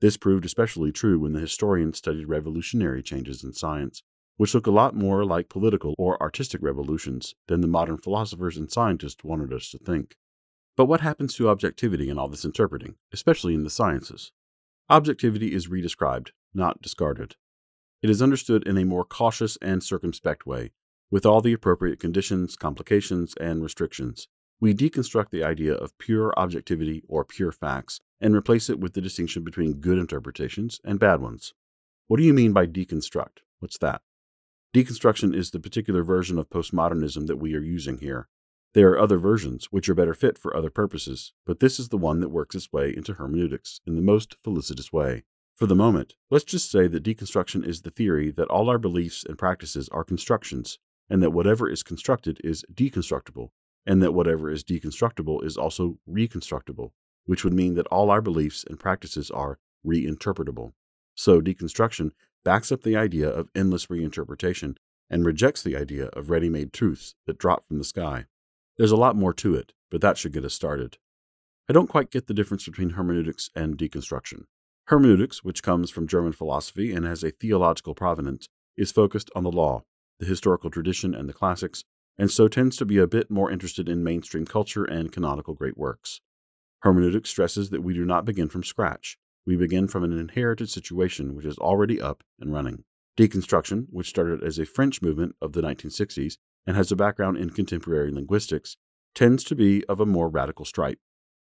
This 0.02 0.18
proved 0.18 0.46
especially 0.46 0.92
true 0.92 1.20
when 1.20 1.34
the 1.34 1.40
historians 1.40 1.98
studied 1.98 2.28
revolutionary 2.28 3.02
changes 3.02 3.44
in 3.44 3.54
science, 3.54 4.04
which 4.38 4.54
look 4.54 4.68
a 4.68 4.72
lot 4.72 4.96
more 4.96 5.26
like 5.26 5.50
political 5.50 5.96
or 5.98 6.22
artistic 6.22 6.62
revolutions 6.62 7.34
than 7.48 7.62
the 7.62 7.68
modern 7.68 7.98
philosophers 7.98 8.58
and 8.58 8.72
scientists 8.72 9.24
wanted 9.24 9.54
us 9.54 9.70
to 9.72 9.80
think. 9.80 10.16
But 10.76 10.86
what 10.86 11.02
happens 11.02 11.34
to 11.36 11.50
objectivity 11.50 12.10
in 12.10 12.20
all 12.20 12.28
this 12.28 12.46
interpreting, 12.46 12.96
especially 13.14 13.54
in 13.54 13.64
the 13.64 13.70
sciences? 13.70 14.32
Objectivity 14.88 15.52
is 15.52 15.68
redescribed, 15.68 16.30
not 16.54 16.80
discarded. 16.80 17.38
It 18.04 18.10
is 18.12 18.22
understood 18.22 18.68
in 18.68 18.78
a 18.78 18.86
more 18.86 19.04
cautious 19.04 19.58
and 19.60 19.82
circumspect 19.82 20.46
way, 20.46 20.74
with 21.10 21.26
all 21.26 21.42
the 21.42 21.54
appropriate 21.54 22.00
conditions, 22.00 22.56
complications, 22.56 23.34
and 23.42 23.64
restrictions. 23.64 24.28
We 24.60 24.76
deconstruct 24.76 25.32
the 25.32 25.44
idea 25.44 25.74
of 25.74 25.98
pure 25.98 26.32
objectivity 26.38 27.02
or 27.08 27.26
pure 27.26 27.52
facts 27.52 28.00
and 28.22 28.36
replace 28.36 28.70
it 28.70 28.80
with 28.80 28.94
the 28.94 29.02
distinction 29.02 29.44
between 29.44 29.82
good 29.82 29.98
interpretations 29.98 30.80
and 30.86 31.00
bad 31.00 31.20
ones. 31.20 31.56
What 32.06 32.18
do 32.18 32.24
you 32.24 32.34
mean 32.34 32.54
by 32.54 32.68
deconstruct? 32.68 33.40
What's 33.58 33.80
that? 33.80 34.04
Deconstruction 34.72 35.36
is 35.36 35.50
the 35.50 35.60
particular 35.60 36.04
version 36.04 36.38
of 36.38 36.52
postmodernism 36.52 37.26
that 37.26 37.38
we 37.38 37.56
are 37.56 37.60
using 37.60 37.98
here. 37.98 38.28
There 38.76 38.90
are 38.90 39.00
other 39.00 39.18
versions 39.18 39.68
which 39.72 39.88
are 39.88 39.96
better 39.96 40.14
fit 40.14 40.38
for 40.38 40.54
other 40.54 40.70
purposes, 40.70 41.32
but 41.46 41.62
this 41.62 41.80
is 41.80 41.88
the 41.88 41.98
one 41.98 42.20
that 42.20 42.28
works 42.28 42.56
its 42.56 42.74
way 42.74 42.94
into 42.94 43.14
hermeneutics 43.14 43.80
in 43.88 43.96
the 43.96 44.02
most 44.02 44.36
felicitous 44.44 44.92
way. 44.92 45.24
For 45.56 45.66
the 45.66 45.76
moment, 45.76 46.16
let's 46.30 46.44
just 46.44 46.70
say 46.70 46.88
that 46.88 47.02
deconstruction 47.02 47.66
is 47.66 47.84
the 47.84 47.90
theory 47.90 48.32
that 48.32 48.50
all 48.50 48.70
our 48.70 48.78
beliefs 48.78 49.24
and 49.24 49.38
practices 49.38 49.88
are 49.94 50.04
constructions, 50.04 50.78
and 51.10 51.24
that 51.24 51.32
whatever 51.32 51.70
is 51.70 51.84
constructed 51.84 52.42
is 52.44 52.66
deconstructible, 52.74 53.52
and 53.86 54.04
that 54.04 54.14
whatever 54.14 54.52
is 54.52 54.66
deconstructible 54.66 55.42
is 55.42 55.56
also 55.56 55.98
reconstructible, 56.06 56.92
which 57.24 57.46
would 57.46 57.54
mean 57.54 57.76
that 57.76 57.88
all 57.88 58.12
our 58.12 58.22
beliefs 58.22 58.66
and 58.70 58.78
practices 58.78 59.32
are 59.32 59.58
reinterpretable. 59.88 60.74
So, 61.16 61.40
deconstruction 61.40 62.12
backs 62.44 62.74
up 62.74 62.84
the 62.84 62.98
idea 62.98 63.30
of 63.30 63.48
endless 63.56 63.86
reinterpretation 63.86 64.76
and 65.10 65.24
rejects 65.24 65.64
the 65.64 65.78
idea 65.78 66.08
of 66.08 66.30
ready 66.30 66.50
made 66.50 66.74
truths 66.74 67.16
that 67.26 67.38
drop 67.38 67.66
from 67.70 67.78
the 67.78 67.86
sky. 67.86 68.26
There's 68.78 68.92
a 68.92 68.98
lot 68.98 69.16
more 69.16 69.34
to 69.36 69.56
it, 69.56 69.74
but 69.90 70.02
that 70.02 70.18
should 70.18 70.34
get 70.34 70.44
us 70.44 70.54
started. 70.54 70.98
I 71.70 71.74
don't 71.74 71.90
quite 71.90 72.12
get 72.12 72.28
the 72.28 72.34
difference 72.34 72.66
between 72.66 72.92
hermeneutics 72.92 73.50
and 73.56 73.78
deconstruction. 73.78 74.44
Hermeneutics, 74.88 75.44
which 75.44 75.64
comes 75.64 75.90
from 75.90 76.08
German 76.08 76.34
philosophy 76.34 76.94
and 76.94 77.06
has 77.06 77.24
a 77.24 77.32
theological 77.32 77.96
provenance, 77.96 78.48
is 78.78 78.92
focused 78.92 79.32
on 79.36 79.44
the 79.44 79.52
law, 79.52 79.84
the 80.20 80.26
historical 80.26 80.70
tradition, 80.70 81.16
and 81.16 81.30
the 81.30 81.34
classics, 81.34 81.84
and 82.18 82.30
so 82.30 82.48
tends 82.48 82.78
to 82.78 82.86
be 82.86 82.98
a 82.98 83.08
bit 83.08 83.32
more 83.32 83.50
interested 83.50 83.90
in 83.90 84.04
mainstream 84.04 84.46
culture 84.46 84.84
and 84.84 85.12
canonical 85.12 85.54
great 85.54 85.78
works. 85.78 86.22
Hermeneutics 86.82 87.30
stresses 87.30 87.70
that 87.72 87.82
we 87.82 87.94
do 87.94 88.06
not 88.06 88.26
begin 88.26 88.50
from 88.50 88.64
scratch. 88.64 89.18
We 89.46 89.56
begin 89.56 89.88
from 89.88 90.04
an 90.04 90.18
inherited 90.18 90.70
situation 90.70 91.36
which 91.36 91.46
is 91.46 91.58
already 91.58 92.00
up 92.02 92.24
and 92.40 92.54
running. 92.54 92.84
Deconstruction, 93.18 93.88
which 93.90 94.10
started 94.10 94.44
as 94.44 94.60
a 94.60 94.66
French 94.66 95.02
movement 95.02 95.36
of 95.42 95.54
the 95.54 95.62
1960s, 95.62 96.38
and 96.68 96.76
has 96.76 96.92
a 96.92 96.96
background 96.96 97.38
in 97.38 97.50
contemporary 97.50 98.12
linguistics, 98.12 98.78
tends 99.14 99.44
to 99.44 99.56
be 99.56 99.86
of 99.86 100.00
a 100.00 100.06
more 100.06 100.30
radical 100.30 100.66
stripe, 100.66 101.00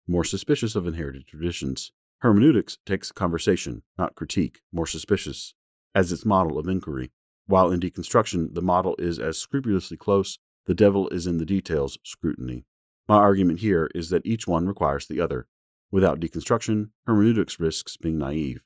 more 0.08 0.24
suspicious 0.24 0.76
of 0.76 0.88
inherited 0.88 1.28
traditions. 1.28 1.92
Hermeneutics 2.20 2.78
takes 2.86 3.12
conversation, 3.12 3.84
not 3.98 4.16
critique, 4.16 4.62
more 4.72 4.88
suspicious, 4.88 5.54
as 5.94 6.12
its 6.12 6.26
model 6.26 6.58
of 6.58 6.68
inquiry, 6.68 7.12
while 7.46 7.72
in 7.72 7.80
deconstruction 7.80 8.54
the 8.54 8.62
model 8.62 8.96
is 9.00 9.20
as 9.20 9.38
scrupulously 9.38 9.98
close, 9.98 10.40
the 10.66 10.76
devil 10.76 11.10
is 11.10 11.26
in 11.26 11.38
the 11.38 11.46
details 11.46 11.98
scrutiny. 12.04 12.66
My 13.08 13.16
argument 13.16 13.60
here 13.60 13.90
is 13.96 14.10
that 14.12 14.26
each 14.26 14.48
one 14.48 14.68
requires 14.68 15.08
the 15.08 15.20
other. 15.20 15.48
Without 15.92 16.20
deconstruction, 16.20 16.92
hermeneutics 17.08 17.60
risks 17.60 17.98
being 17.98 18.20
naive. 18.20 18.62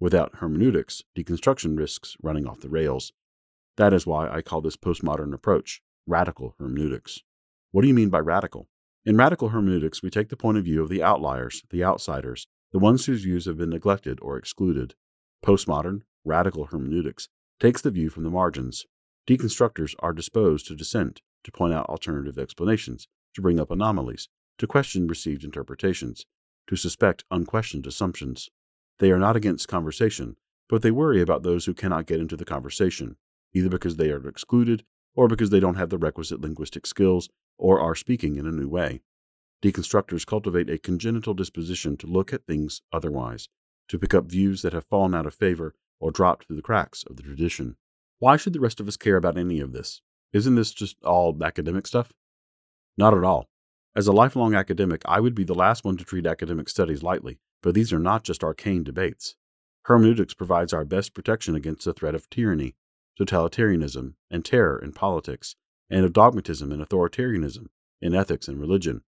Without 0.00 0.36
hermeneutics, 0.36 1.02
deconstruction 1.14 1.76
risks 1.76 2.16
running 2.22 2.46
off 2.46 2.60
the 2.60 2.70
rails. 2.70 3.12
That 3.76 3.92
is 3.92 4.06
why 4.06 4.30
I 4.30 4.40
call 4.40 4.62
this 4.62 4.76
postmodern 4.76 5.34
approach 5.34 5.82
radical 6.06 6.54
hermeneutics. 6.58 7.20
What 7.70 7.82
do 7.82 7.88
you 7.88 7.94
mean 7.94 8.10
by 8.10 8.18
radical? 8.18 8.68
In 9.04 9.16
radical 9.16 9.50
hermeneutics, 9.50 10.02
we 10.02 10.10
take 10.10 10.28
the 10.28 10.36
point 10.36 10.58
of 10.58 10.64
view 10.64 10.82
of 10.82 10.88
the 10.88 11.02
outliers, 11.02 11.62
the 11.70 11.84
outsiders, 11.84 12.46
the 12.72 12.78
ones 12.78 13.06
whose 13.06 13.22
views 13.22 13.46
have 13.46 13.56
been 13.56 13.70
neglected 13.70 14.18
or 14.20 14.36
excluded. 14.36 14.94
Postmodern, 15.44 16.02
radical 16.24 16.66
hermeneutics 16.66 17.28
takes 17.60 17.82
the 17.82 17.90
view 17.90 18.10
from 18.10 18.24
the 18.24 18.30
margins. 18.30 18.86
Deconstructors 19.28 19.94
are 20.00 20.12
disposed 20.12 20.66
to 20.66 20.74
dissent, 20.74 21.20
to 21.44 21.52
point 21.52 21.72
out 21.72 21.86
alternative 21.86 22.38
explanations, 22.38 23.06
to 23.34 23.42
bring 23.42 23.60
up 23.60 23.70
anomalies, 23.70 24.28
to 24.58 24.66
question 24.66 25.06
received 25.06 25.44
interpretations, 25.44 26.26
to 26.66 26.76
suspect 26.76 27.24
unquestioned 27.30 27.86
assumptions. 27.86 28.50
They 28.98 29.10
are 29.10 29.18
not 29.18 29.36
against 29.36 29.68
conversation, 29.68 30.36
but 30.68 30.82
they 30.82 30.90
worry 30.90 31.20
about 31.20 31.42
those 31.42 31.66
who 31.66 31.74
cannot 31.74 32.06
get 32.06 32.20
into 32.20 32.36
the 32.36 32.44
conversation, 32.44 33.16
either 33.52 33.68
because 33.68 33.96
they 33.96 34.10
are 34.10 34.28
excluded 34.28 34.84
or 35.14 35.28
because 35.28 35.50
they 35.50 35.60
don't 35.60 35.76
have 35.76 35.90
the 35.90 35.98
requisite 35.98 36.40
linguistic 36.40 36.86
skills 36.86 37.28
or 37.58 37.80
are 37.80 37.94
speaking 37.94 38.36
in 38.36 38.46
a 38.46 38.52
new 38.52 38.68
way. 38.68 39.00
Deconstructors 39.62 40.26
cultivate 40.26 40.68
a 40.68 40.78
congenital 40.78 41.34
disposition 41.34 41.96
to 41.96 42.06
look 42.06 42.32
at 42.32 42.46
things 42.46 42.82
otherwise, 42.92 43.48
to 43.88 43.98
pick 43.98 44.14
up 44.14 44.24
views 44.24 44.62
that 44.62 44.72
have 44.72 44.86
fallen 44.86 45.14
out 45.14 45.26
of 45.26 45.34
favor 45.34 45.74
or 46.00 46.10
dropped 46.10 46.46
through 46.46 46.56
the 46.56 46.62
cracks 46.62 47.04
of 47.08 47.16
the 47.16 47.22
tradition. 47.22 47.76
Why 48.18 48.36
should 48.36 48.52
the 48.52 48.60
rest 48.60 48.80
of 48.80 48.88
us 48.88 48.96
care 48.96 49.16
about 49.16 49.38
any 49.38 49.60
of 49.60 49.72
this? 49.72 50.00
Isn't 50.32 50.54
this 50.54 50.72
just 50.72 51.02
all 51.04 51.36
academic 51.44 51.86
stuff? 51.86 52.12
Not 52.96 53.14
at 53.14 53.24
all. 53.24 53.48
As 53.94 54.06
a 54.06 54.12
lifelong 54.12 54.54
academic, 54.54 55.02
I 55.04 55.20
would 55.20 55.34
be 55.34 55.44
the 55.44 55.54
last 55.54 55.84
one 55.84 55.96
to 55.98 56.04
treat 56.04 56.26
academic 56.26 56.68
studies 56.68 57.02
lightly, 57.02 57.38
but 57.62 57.74
these 57.74 57.92
are 57.92 57.98
not 57.98 58.24
just 58.24 58.42
arcane 58.42 58.82
debates. 58.82 59.36
Hermeneutics 59.82 60.34
provides 60.34 60.72
our 60.72 60.84
best 60.84 61.14
protection 61.14 61.54
against 61.54 61.84
the 61.84 61.92
threat 61.92 62.14
of 62.14 62.30
tyranny, 62.30 62.74
totalitarianism, 63.20 64.14
and 64.30 64.44
terror 64.44 64.78
in 64.78 64.92
politics, 64.92 65.56
and 65.90 66.04
of 66.04 66.12
dogmatism 66.12 66.72
and 66.72 66.86
authoritarianism 66.86 67.66
in 68.00 68.14
ethics 68.14 68.48
and 68.48 68.60
religion. 68.60 69.02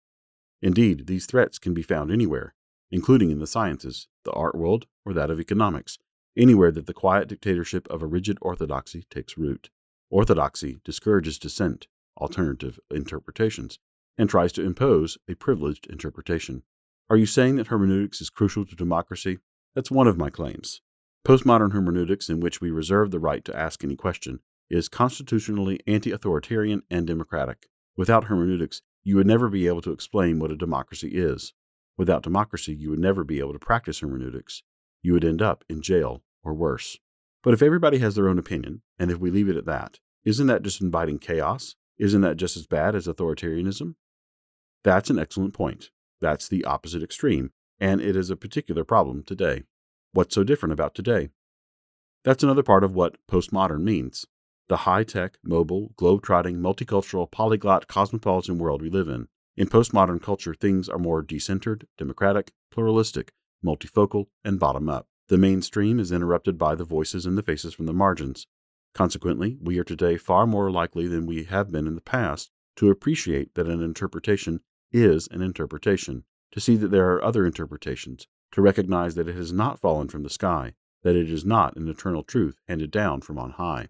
Indeed, 0.63 1.07
these 1.07 1.27
threats 1.27 1.59
can 1.59 1.75
be 1.75 1.83
found 1.83 2.11
anywhere, 2.11 2.55
including 2.91 3.31
in 3.31 3.39
the 3.39 3.47
sciences, 3.47 4.09
the 4.25 4.33
art 4.33 4.55
world, 4.55 4.87
or 5.05 5.13
that 5.13 5.31
of 5.31 5.41
economics, 5.41 5.99
anywhere 6.37 6.71
that 6.71 6.87
the 6.87 6.95
quiet 6.95 7.29
dictatorship 7.29 7.89
of 7.91 8.03
a 8.03 8.07
rigid 8.07 8.39
orthodoxy 8.41 9.05
takes 9.11 9.37
root. 9.37 9.71
Orthodoxy 10.11 10.81
discourages 10.85 11.39
dissent, 11.39 11.87
alternative 12.21 12.79
interpretations, 12.91 13.79
and 14.17 14.31
tries 14.31 14.53
to 14.53 14.65
impose 14.65 15.19
a 15.29 15.35
privileged 15.35 15.87
interpretation. 15.91 16.63
Are 17.11 17.17
you 17.17 17.27
saying 17.27 17.57
that 17.57 17.67
hermeneutics 17.67 18.21
is 18.21 18.31
crucial 18.31 18.65
to 18.65 18.77
democracy? 18.77 19.39
That's 19.75 19.91
one 19.91 20.07
of 20.07 20.17
my 20.17 20.31
claims. 20.31 20.81
Postmodern 21.25 21.73
hermeneutics, 21.73 22.29
in 22.29 22.41
which 22.41 22.61
we 22.61 22.71
reserve 22.71 23.11
the 23.11 23.19
right 23.19 23.43
to 23.47 23.57
ask 23.57 23.83
any 23.83 23.97
question, 23.97 24.41
is 24.69 24.91
constitutionally 24.91 25.81
anti 25.87 26.11
authoritarian 26.11 26.83
and 26.91 27.07
democratic. 27.07 27.67
Without 27.97 28.25
hermeneutics, 28.25 28.83
you 29.03 29.17
would 29.17 29.27
never 29.27 29.49
be 29.49 29.67
able 29.67 29.81
to 29.81 29.93
explain 29.93 30.39
what 30.39 30.51
a 30.51 30.57
democracy 30.57 31.13
is. 31.15 31.55
Without 31.97 32.23
democracy, 32.23 32.75
you 32.75 32.91
would 32.91 32.99
never 32.99 33.25
be 33.25 33.39
able 33.39 33.55
to 33.55 33.59
practice 33.59 34.01
hermeneutics. 34.01 34.63
You 35.01 35.15
would 35.15 35.25
end 35.25 35.41
up 35.41 35.65
in 35.67 35.81
jail 35.81 36.23
or 36.43 36.53
worse. 36.53 36.99
But 37.43 37.55
if 37.55 37.63
everybody 37.63 37.99
has 37.99 38.17
their 38.17 38.29
own 38.29 38.39
opinion, 38.39 38.83
and 38.99 39.11
if 39.11 39.19
we 39.19 39.31
leave 39.31 39.49
it 39.49 39.57
at 39.57 39.65
that, 39.65 40.01
isn't 40.27 40.47
that 40.49 40.63
just 40.63 40.83
inviting 40.83 41.19
chaos? 41.19 41.75
Isn't 41.97 42.21
that 42.21 42.37
just 42.37 42.55
as 42.55 42.67
bad 42.67 42.95
as 42.95 43.07
authoritarianism? 43.07 43.95
That's 44.83 45.09
an 45.09 45.19
excellent 45.19 45.55
point. 45.55 45.91
That's 46.21 46.49
the 46.49 46.67
opposite 46.67 47.03
extreme, 47.03 47.53
and 47.81 48.03
it 48.03 48.15
is 48.15 48.29
a 48.29 48.37
particular 48.37 48.85
problem 48.85 49.23
today. 49.23 49.63
What's 50.15 50.37
so 50.37 50.45
different 50.45 50.73
about 50.73 50.95
today? 50.95 51.31
That's 52.23 52.45
another 52.45 52.63
part 52.63 52.85
of 52.85 52.95
what 52.95 53.17
postmodern 53.29 53.83
means 53.83 54.27
the 54.69 54.77
high 54.77 55.03
tech, 55.03 55.39
mobile, 55.43 55.91
globe-trotting, 55.97 56.59
multicultural, 56.59 57.29
polyglot, 57.29 57.89
cosmopolitan 57.89 58.59
world 58.59 58.81
we 58.81 58.91
live 58.91 59.09
in. 59.09 59.27
In 59.57 59.67
postmodern 59.67 60.23
culture, 60.23 60.55
things 60.55 60.89
are 60.89 61.01
more 61.01 61.21
decentered, 61.21 61.83
democratic, 61.99 62.53
pluralistic, 62.71 63.33
multifocal, 63.67 64.27
and 64.45 64.61
bottom 64.61 64.89
up. 64.89 65.09
The 65.27 65.37
mainstream 65.37 65.99
is 65.99 66.13
interrupted 66.13 66.59
by 66.59 66.77
the 66.77 66.85
voices 66.85 67.27
and 67.27 67.37
the 67.37 67.43
faces 67.43 67.75
from 67.75 67.87
the 67.87 67.93
margins. 67.93 68.47
Consequently, 68.95 69.59
we 69.61 69.81
are 69.81 69.85
today 69.85 70.17
far 70.17 70.47
more 70.47 70.71
likely 70.71 71.09
than 71.09 71.27
we 71.27 71.43
have 71.43 71.73
been 71.73 71.89
in 71.89 71.97
the 71.97 72.01
past 72.01 72.53
to 72.77 72.89
appreciate 72.89 73.57
that 73.57 73.67
an 73.67 73.83
interpretation 73.83 74.61
is 74.93 75.27
an 75.33 75.43
interpretation, 75.43 76.23
to 76.53 76.61
see 76.61 76.77
that 76.77 76.93
there 76.93 77.11
are 77.11 77.25
other 77.25 77.45
interpretations, 77.45 78.29
to 78.55 78.63
recognize 78.63 79.17
that 79.17 79.29
it 79.29 79.35
has 79.35 79.53
not 79.53 79.81
fallen 79.81 80.07
from 80.07 80.23
the 80.23 80.31
sky, 80.31 80.75
that 81.03 81.17
it 81.17 81.29
is 81.29 81.45
not 81.45 81.77
an 81.77 81.89
eternal 81.89 82.23
truth 82.23 82.61
handed 82.69 82.89
down 82.89 83.21
from 83.21 83.37
on 83.37 83.51
high. 83.51 83.89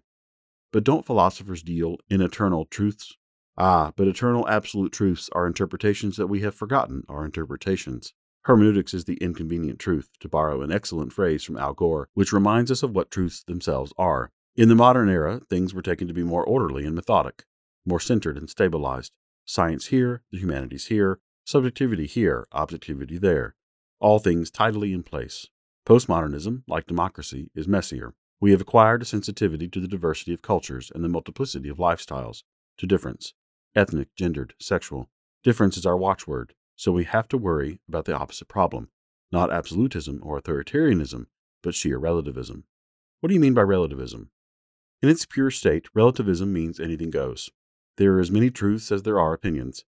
But 0.73 0.83
don't 0.83 1.05
philosophers 1.05 1.61
deal 1.61 1.97
in 2.09 2.19
eternal 2.19 2.65
truths? 2.65 3.13
Ah, 3.59 3.93
but 3.95 4.07
eternal 4.07 4.49
absolute 4.49 4.91
truths 4.91 5.29
are 5.33 5.45
interpretations 5.45 6.17
that 6.17 6.27
we 6.27 6.41
have 6.41 6.55
forgotten 6.55 7.03
are 7.07 7.23
interpretations. 7.23 8.13
Hermeneutics 8.45 8.95
is 8.95 9.05
the 9.05 9.17
inconvenient 9.17 9.77
truth, 9.77 10.09
to 10.19 10.27
borrow 10.27 10.63
an 10.63 10.71
excellent 10.71 11.13
phrase 11.13 11.43
from 11.43 11.57
Al 11.57 11.75
Gore, 11.75 12.09
which 12.15 12.33
reminds 12.33 12.71
us 12.71 12.81
of 12.81 12.95
what 12.95 13.11
truths 13.11 13.43
themselves 13.43 13.93
are. 13.99 14.31
In 14.55 14.67
the 14.67 14.73
modern 14.73 15.09
era, 15.09 15.41
things 15.47 15.75
were 15.75 15.83
taken 15.83 16.07
to 16.07 16.13
be 16.13 16.23
more 16.23 16.43
orderly 16.43 16.85
and 16.85 16.95
methodic, 16.95 17.45
more 17.85 17.99
centered 17.99 18.35
and 18.35 18.49
stabilized. 18.49 19.11
Science 19.45 19.87
here, 19.87 20.23
the 20.31 20.39
humanities 20.39 20.87
here, 20.87 21.19
subjectivity 21.45 22.07
here, 22.07 22.47
objectivity 22.51 23.19
there. 23.19 23.55
All 23.99 24.19
things 24.19 24.51
tidily 24.51 24.93
in 24.93 25.03
place. 25.03 25.47
Postmodernism, 25.85 26.63
like 26.67 26.87
democracy, 26.87 27.49
is 27.55 27.67
messier. 27.67 28.13
We 28.41 28.51
have 28.51 28.61
acquired 28.61 29.01
a 29.01 29.05
sensitivity 29.05 29.67
to 29.69 29.79
the 29.79 29.87
diversity 29.87 30.33
of 30.33 30.41
cultures 30.41 30.91
and 30.93 31.03
the 31.03 31.09
multiplicity 31.09 31.69
of 31.69 31.77
lifestyles, 31.77 32.43
to 32.77 32.85
difference 32.85 33.33
ethnic, 33.75 34.07
gendered, 34.15 34.53
sexual. 34.59 35.09
Difference 35.43 35.77
is 35.77 35.85
our 35.85 35.97
watchword, 35.97 36.53
so 36.75 36.91
we 36.91 37.03
have 37.03 37.27
to 37.27 37.37
worry 37.37 37.79
about 37.87 38.05
the 38.05 38.15
opposite 38.15 38.47
problem 38.47 38.89
not 39.31 39.51
absolutism 39.51 40.21
or 40.23 40.39
authoritarianism, 40.39 41.25
but 41.61 41.75
sheer 41.75 41.97
relativism. 41.97 42.63
What 43.19 43.27
do 43.29 43.33
you 43.33 43.41
mean 43.41 43.53
by 43.53 43.63
relativism? 43.63 44.29
In 45.01 45.09
its 45.09 45.25
pure 45.25 45.51
state, 45.51 45.87
relativism 45.93 46.53
means 46.53 46.79
anything 46.79 47.09
goes. 47.09 47.49
There 47.97 48.13
are 48.13 48.19
as 48.19 48.31
many 48.31 48.49
truths 48.49 48.91
as 48.91 49.03
there 49.03 49.19
are 49.19 49.33
opinions. 49.33 49.83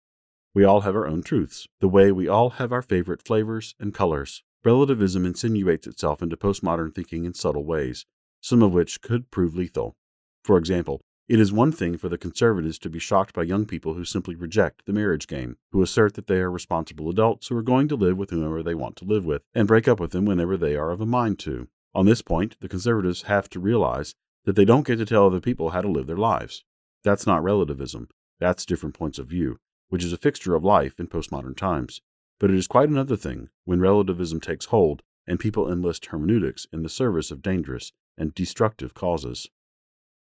We 0.58 0.64
all 0.64 0.82
have 0.82 0.96
our 0.96 1.06
own 1.06 1.22
truths, 1.22 1.68
the 1.82 1.88
way 1.88 2.12
we 2.12 2.28
all 2.28 2.50
have 2.50 2.72
our 2.72 2.82
favorite 2.82 3.22
flavors 3.22 3.76
and 3.80 3.94
colors. 3.94 4.42
Relativism 4.66 5.24
insinuates 5.24 5.86
itself 5.86 6.24
into 6.24 6.36
postmodern 6.36 6.96
thinking 6.96 7.26
in 7.26 7.36
subtle 7.36 7.64
ways, 7.64 8.08
some 8.42 8.64
of 8.64 8.74
which 8.74 9.00
could 9.04 9.30
prove 9.30 9.54
lethal. 9.54 9.96
For 10.44 10.58
example, 10.58 11.00
it 11.28 11.40
is 11.40 11.54
one 11.54 11.72
thing 11.72 11.96
for 11.96 12.10
the 12.10 12.18
conservatives 12.18 12.80
to 12.80 12.90
be 12.90 12.98
shocked 12.98 13.36
by 13.36 13.44
young 13.44 13.68
people 13.68 13.94
who 13.94 14.04
simply 14.04 14.34
reject 14.34 14.88
the 14.88 14.94
marriage 14.94 15.28
game, 15.28 15.58
who 15.72 15.84
assert 15.84 16.16
that 16.16 16.26
they 16.26 16.40
are 16.40 16.50
responsible 16.50 17.08
adults 17.08 17.50
who 17.50 17.56
are 17.56 17.62
going 17.62 17.88
to 17.90 17.96
live 17.96 18.18
with 18.18 18.32
whomever 18.32 18.64
they 18.64 18.74
want 18.74 18.96
to 18.96 19.06
live 19.06 19.28
with 19.28 19.44
and 19.54 19.68
break 19.68 19.88
up 19.88 20.00
with 20.00 20.10
them 20.10 20.26
whenever 20.26 20.58
they 20.58 20.76
are 20.76 20.90
of 20.90 21.00
a 21.00 21.06
mind 21.06 21.38
to. 21.38 21.68
On 21.94 22.08
this 22.08 22.24
point, 22.24 22.58
the 22.62 22.68
conservatives 22.68 23.22
have 23.22 23.48
to 23.52 23.60
realize 23.60 24.16
that 24.46 24.56
they 24.56 24.66
don't 24.66 24.88
get 24.88 24.96
to 24.96 25.06
tell 25.06 25.28
other 25.28 25.40
people 25.40 25.70
how 25.70 25.82
to 25.82 25.88
live 25.88 26.08
their 26.08 26.18
lives. 26.18 26.64
That's 27.04 27.28
not 27.28 27.44
relativism, 27.44 28.10
that's 28.40 28.66
different 28.66 28.96
points 28.96 29.20
of 29.20 29.28
view, 29.28 29.60
which 29.90 30.04
is 30.04 30.14
a 30.14 30.18
fixture 30.18 30.56
of 30.56 30.64
life 30.64 31.00
in 31.00 31.08
postmodern 31.08 31.56
times. 31.56 32.02
But 32.40 32.52
it 32.52 32.58
is 32.58 32.68
quite 32.68 32.90
another 32.90 33.16
thing 33.16 33.50
when 33.66 33.80
relativism 33.80 34.40
takes 34.40 34.66
hold 34.66 35.02
and 35.26 35.40
people 35.40 35.72
enlist 35.72 36.08
hermeneutics 36.08 36.68
in 36.72 36.84
the 36.84 36.90
service 36.90 37.32
of 37.32 37.42
dangerous 37.42 37.92
and 38.18 38.34
destructive 38.34 38.94
causes. 38.94 39.50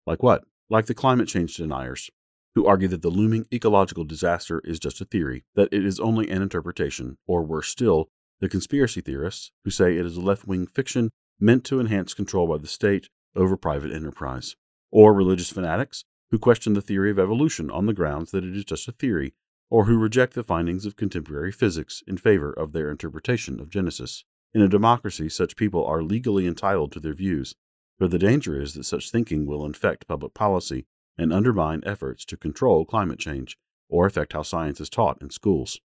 Like 0.07 0.23
what? 0.23 0.45
Like 0.71 0.87
the 0.87 0.95
climate 0.95 1.28
change 1.28 1.57
deniers, 1.57 2.11
who 2.54 2.66
argue 2.66 2.88
that 2.88 3.02
the 3.02 3.11
looming 3.11 3.47
ecological 3.52 4.04
disaster 4.04 4.61
is 4.64 4.78
just 4.78 5.00
a 5.00 5.04
theory, 5.04 5.45
that 5.54 5.73
it 5.73 5.85
is 5.85 6.00
only 6.00 6.28
an 6.31 6.42
interpretation, 6.42 7.19
or 7.26 7.42
worse 7.42 7.69
still, 7.69 8.09
the 8.40 8.49
conspiracy 8.49 9.00
theorists, 9.00 9.52
who 9.64 9.71
say 9.71 9.97
it 9.97 10.07
is 10.07 10.16
a 10.16 10.21
left 10.21 10.47
wing 10.47 10.66
fiction 10.66 11.11
meant 11.38 11.64
to 11.64 11.81
enhance 11.81 12.14
control 12.14 12.47
by 12.47 12.59
the 12.59 12.66
state 12.66 13.09
over 13.35 13.57
private 13.57 13.92
enterprise, 13.92 14.57
or 14.90 15.14
religious 15.14 15.50
fanatics 15.50 16.04
who 16.31 16.38
question 16.38 16.75
the 16.75 16.83
theory 16.83 17.11
of 17.11 17.19
evolution 17.19 17.71
on 17.71 17.87
the 17.87 17.92
grounds 17.92 18.31
that 18.31 18.45
it 18.45 18.57
is 18.57 18.64
just 18.64 18.88
a 18.88 18.92
theory, 18.92 19.35
or 19.73 19.87
who 19.87 19.97
reject 19.97 20.35
the 20.35 20.45
findings 20.45 20.85
of 20.85 20.97
contemporary 20.97 21.50
physics 21.50 22.02
in 22.07 22.19
favor 22.19 22.52
of 22.52 22.73
their 22.73 22.91
interpretation 22.91 23.59
of 23.59 23.71
Genesis. 23.71 24.23
In 24.52 24.61
a 24.61 24.69
democracy, 24.69 25.31
such 25.31 25.57
people 25.57 25.83
are 25.87 26.02
legally 26.02 26.47
entitled 26.47 26.93
to 26.93 27.00
their 27.00 27.14
views, 27.14 27.55
but 27.99 28.11
the 28.11 28.19
danger 28.19 28.61
is 28.61 28.75
that 28.75 28.85
such 28.85 29.11
thinking 29.11 29.47
will 29.47 29.64
infect 29.64 30.07
public 30.07 30.35
policy 30.35 30.85
and 31.17 31.33
undermine 31.33 31.83
efforts 31.87 32.26
to 32.26 32.37
control 32.37 32.85
climate 32.85 33.19
change 33.19 33.57
or 33.88 34.05
affect 34.05 34.35
how 34.35 34.43
science 34.43 34.79
is 34.79 34.91
taught 34.91 35.23
in 35.23 35.31
schools. 35.31 35.81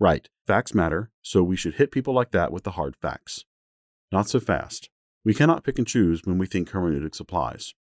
Right, 0.00 0.26
facts 0.46 0.72
matter, 0.72 1.10
so 1.20 1.42
we 1.42 1.56
should 1.56 1.74
hit 1.74 1.92
people 1.92 2.14
like 2.14 2.30
that 2.30 2.52
with 2.52 2.64
the 2.64 2.70
hard 2.70 2.96
facts. 2.96 3.44
Not 4.12 4.30
so 4.30 4.40
fast. 4.40 4.88
We 5.26 5.34
cannot 5.34 5.62
pick 5.62 5.76
and 5.76 5.86
choose 5.86 6.22
when 6.24 6.38
we 6.38 6.46
think 6.46 6.70
hermeneutics 6.70 7.20
applies. 7.20 7.74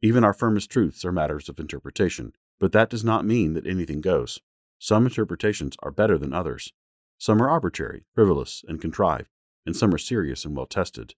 Even 0.00 0.24
our 0.24 0.32
firmest 0.32 0.70
truths 0.70 1.04
are 1.04 1.12
matters 1.12 1.50
of 1.50 1.60
interpretation, 1.60 2.32
but 2.58 2.72
that 2.72 2.88
does 2.88 3.04
not 3.04 3.26
mean 3.26 3.52
that 3.52 3.66
anything 3.66 4.00
goes. 4.00 4.40
Some 4.82 5.04
interpretations 5.04 5.76
are 5.82 5.90
better 5.90 6.16
than 6.16 6.32
others. 6.32 6.72
Some 7.18 7.42
are 7.42 7.50
arbitrary, 7.50 8.06
frivolous, 8.14 8.64
and 8.66 8.80
contrived, 8.80 9.28
and 9.66 9.76
some 9.76 9.94
are 9.94 9.98
serious 9.98 10.46
and 10.46 10.56
well 10.56 10.64
tested. 10.64 11.14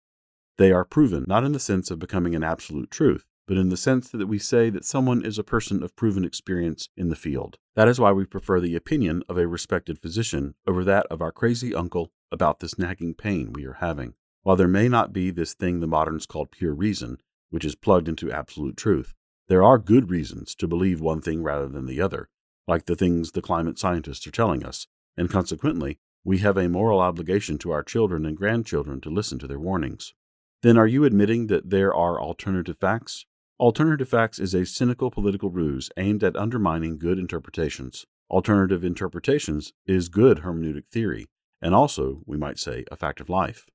They 0.59 0.73
are 0.73 0.85
proven 0.85 1.25
not 1.29 1.45
in 1.45 1.53
the 1.53 1.61
sense 1.61 1.89
of 1.89 2.01
becoming 2.01 2.35
an 2.35 2.43
absolute 2.43 2.91
truth, 2.91 3.25
but 3.47 3.57
in 3.57 3.69
the 3.69 3.77
sense 3.77 4.09
that 4.11 4.27
we 4.27 4.41
say 4.41 4.69
that 4.71 4.85
someone 4.85 5.25
is 5.25 5.39
a 5.39 5.45
person 5.45 5.81
of 5.85 5.95
proven 5.95 6.25
experience 6.25 6.89
in 6.97 7.09
the 7.09 7.15
field. 7.15 7.59
That 7.77 7.87
is 7.87 8.01
why 8.01 8.11
we 8.11 8.25
prefer 8.25 8.59
the 8.59 8.75
opinion 8.75 9.23
of 9.29 9.39
a 9.39 9.47
respected 9.47 9.97
physician 9.97 10.57
over 10.67 10.83
that 10.83 11.07
of 11.07 11.23
our 11.23 11.31
crazy 11.31 11.73
uncle 11.73 12.11
about 12.33 12.59
this 12.59 12.81
nagging 12.81 13.15
pain 13.15 13.53
we 13.53 13.65
are 13.65 13.75
having. 13.75 14.15
While 14.43 14.57
there 14.57 14.67
may 14.67 14.89
not 14.89 15.13
be 15.13 15.31
this 15.31 15.55
thing 15.55 15.79
the 15.79 15.87
moderns 15.87 16.27
call 16.27 16.47
pure 16.47 16.75
reason, 16.75 17.19
which 17.51 17.65
is 17.65 17.77
plugged 17.77 18.09
into 18.09 18.33
absolute 18.33 18.77
truth, 18.77 19.15
there 19.47 19.63
are 19.63 19.79
good 19.79 20.11
reasons 20.11 20.57
to 20.57 20.67
believe 20.67 21.01
one 21.01 21.21
thing 21.21 21.45
rather 21.45 21.69
than 21.69 21.87
the 21.87 22.01
other, 22.01 22.29
like 22.67 22.87
the 22.87 22.97
things 22.97 23.33
the 23.33 23.43
climate 23.43 23.79
scientists 23.79 24.27
are 24.27 24.33
telling 24.33 24.65
us, 24.65 24.87
and 25.17 25.31
consequently, 25.31 25.99
we 26.25 26.39
have 26.39 26.57
a 26.57 26.69
moral 26.69 27.01
obligation 27.01 27.59
to 27.59 27.73
our 27.73 27.83
children 27.83 28.25
and 28.25 28.37
grandchildren 28.37 29.01
to 29.01 29.11
listen 29.11 29.39
to 29.41 29.47
their 29.47 29.59
warnings. 29.59 30.15
Then 30.63 30.79
are 30.79 30.87
you 30.87 31.05
admitting 31.05 31.49
that 31.49 31.71
there 31.71 31.93
are 31.93 32.21
alternative 32.21 32.79
facts? 32.79 33.27
Alternative 33.59 34.09
facts 34.09 34.39
is 34.39 34.55
a 34.55 34.65
cynical 34.65 35.11
political 35.11 35.51
ruse 35.51 35.91
aimed 35.97 36.23
at 36.23 36.37
undermining 36.37 36.99
good 36.99 37.19
interpretations. 37.19 38.07
alternative 38.31 38.83
interpretations 38.83 39.73
is 39.87 40.09
good 40.09 40.39
hermeneutic 40.39 40.87
theory, 40.87 41.27
and 41.61 41.75
also, 41.75 42.23
we 42.25 42.37
might 42.37 42.59
say, 42.59 42.85
a 42.91 42.97
fact 42.97 43.21
of 43.21 43.29
life. 43.29 43.67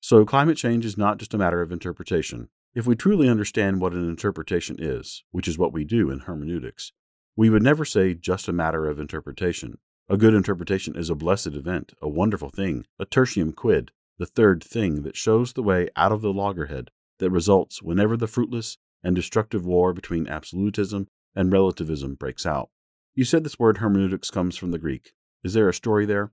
So, 0.00 0.24
climate 0.24 0.58
change 0.58 0.84
is 0.84 0.98
not 0.98 1.18
just 1.18 1.32
a 1.32 1.38
matter 1.38 1.62
of 1.62 1.72
interpretation. 1.72 2.48
If 2.74 2.86
we 2.86 2.94
truly 2.94 3.28
understand 3.28 3.80
what 3.80 3.94
an 3.94 4.08
interpretation 4.08 4.76
is, 4.78 5.24
which 5.30 5.48
is 5.48 5.56
what 5.56 5.72
we 5.72 5.84
do 5.84 6.10
in 6.10 6.20
hermeneutics, 6.20 6.92
we 7.36 7.50
would 7.50 7.62
never 7.62 7.84
say 7.84 8.14
just 8.14 8.48
a 8.48 8.52
matter 8.52 8.88
of 8.88 8.98
interpretation. 8.98 9.78
A 10.08 10.16
good 10.16 10.34
interpretation 10.34 10.96
is 10.96 11.10
a 11.10 11.14
blessed 11.14 11.48
event, 11.48 11.92
a 12.00 12.08
wonderful 12.08 12.48
thing, 12.48 12.86
a 12.98 13.04
tertium 13.04 13.54
quid, 13.54 13.92
the 14.18 14.26
third 14.26 14.64
thing 14.64 15.02
that 15.02 15.16
shows 15.16 15.52
the 15.52 15.62
way 15.62 15.88
out 15.96 16.12
of 16.12 16.22
the 16.22 16.32
loggerhead 16.32 16.90
that 17.18 17.30
results 17.30 17.82
whenever 17.82 18.16
the 18.16 18.26
fruitless 18.26 18.78
and 19.02 19.14
destructive 19.14 19.66
war 19.66 19.92
between 19.92 20.26
absolutism 20.26 21.08
and 21.34 21.52
relativism 21.52 22.14
breaks 22.14 22.46
out. 22.46 22.70
You 23.14 23.24
said 23.24 23.44
this 23.44 23.58
word 23.58 23.78
hermeneutics 23.78 24.30
comes 24.30 24.56
from 24.56 24.70
the 24.70 24.78
Greek. 24.78 25.12
Is 25.44 25.54
there 25.54 25.68
a 25.68 25.74
story 25.74 26.06
there? 26.06 26.32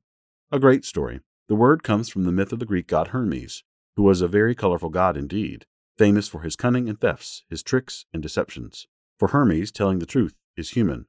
A 0.51 0.59
great 0.59 0.85
story. 0.85 1.19
The 1.49 1.55
word 1.55 1.83
comes 1.83 2.09
from 2.09 2.23
the 2.23 2.31
myth 2.31 2.53
of 2.53 2.59
the 2.59 2.65
Greek 2.65 2.87
god 2.87 3.09
Hermes, 3.09 3.63
who 3.95 4.03
was 4.03 4.21
a 4.21 4.27
very 4.27 4.55
colorful 4.55 4.89
god 4.89 5.17
indeed 5.17 5.65
famous 5.97 6.27
for 6.27 6.41
his 6.41 6.55
cunning 6.55 6.89
and 6.89 6.99
thefts, 6.99 7.43
his 7.49 7.61
tricks 7.61 8.05
and 8.13 8.23
deceptions. 8.23 8.87
For 9.19 9.29
Hermes, 9.29 9.71
telling 9.71 9.99
the 9.99 10.05
truth 10.05 10.33
is 10.55 10.71
human, 10.71 11.07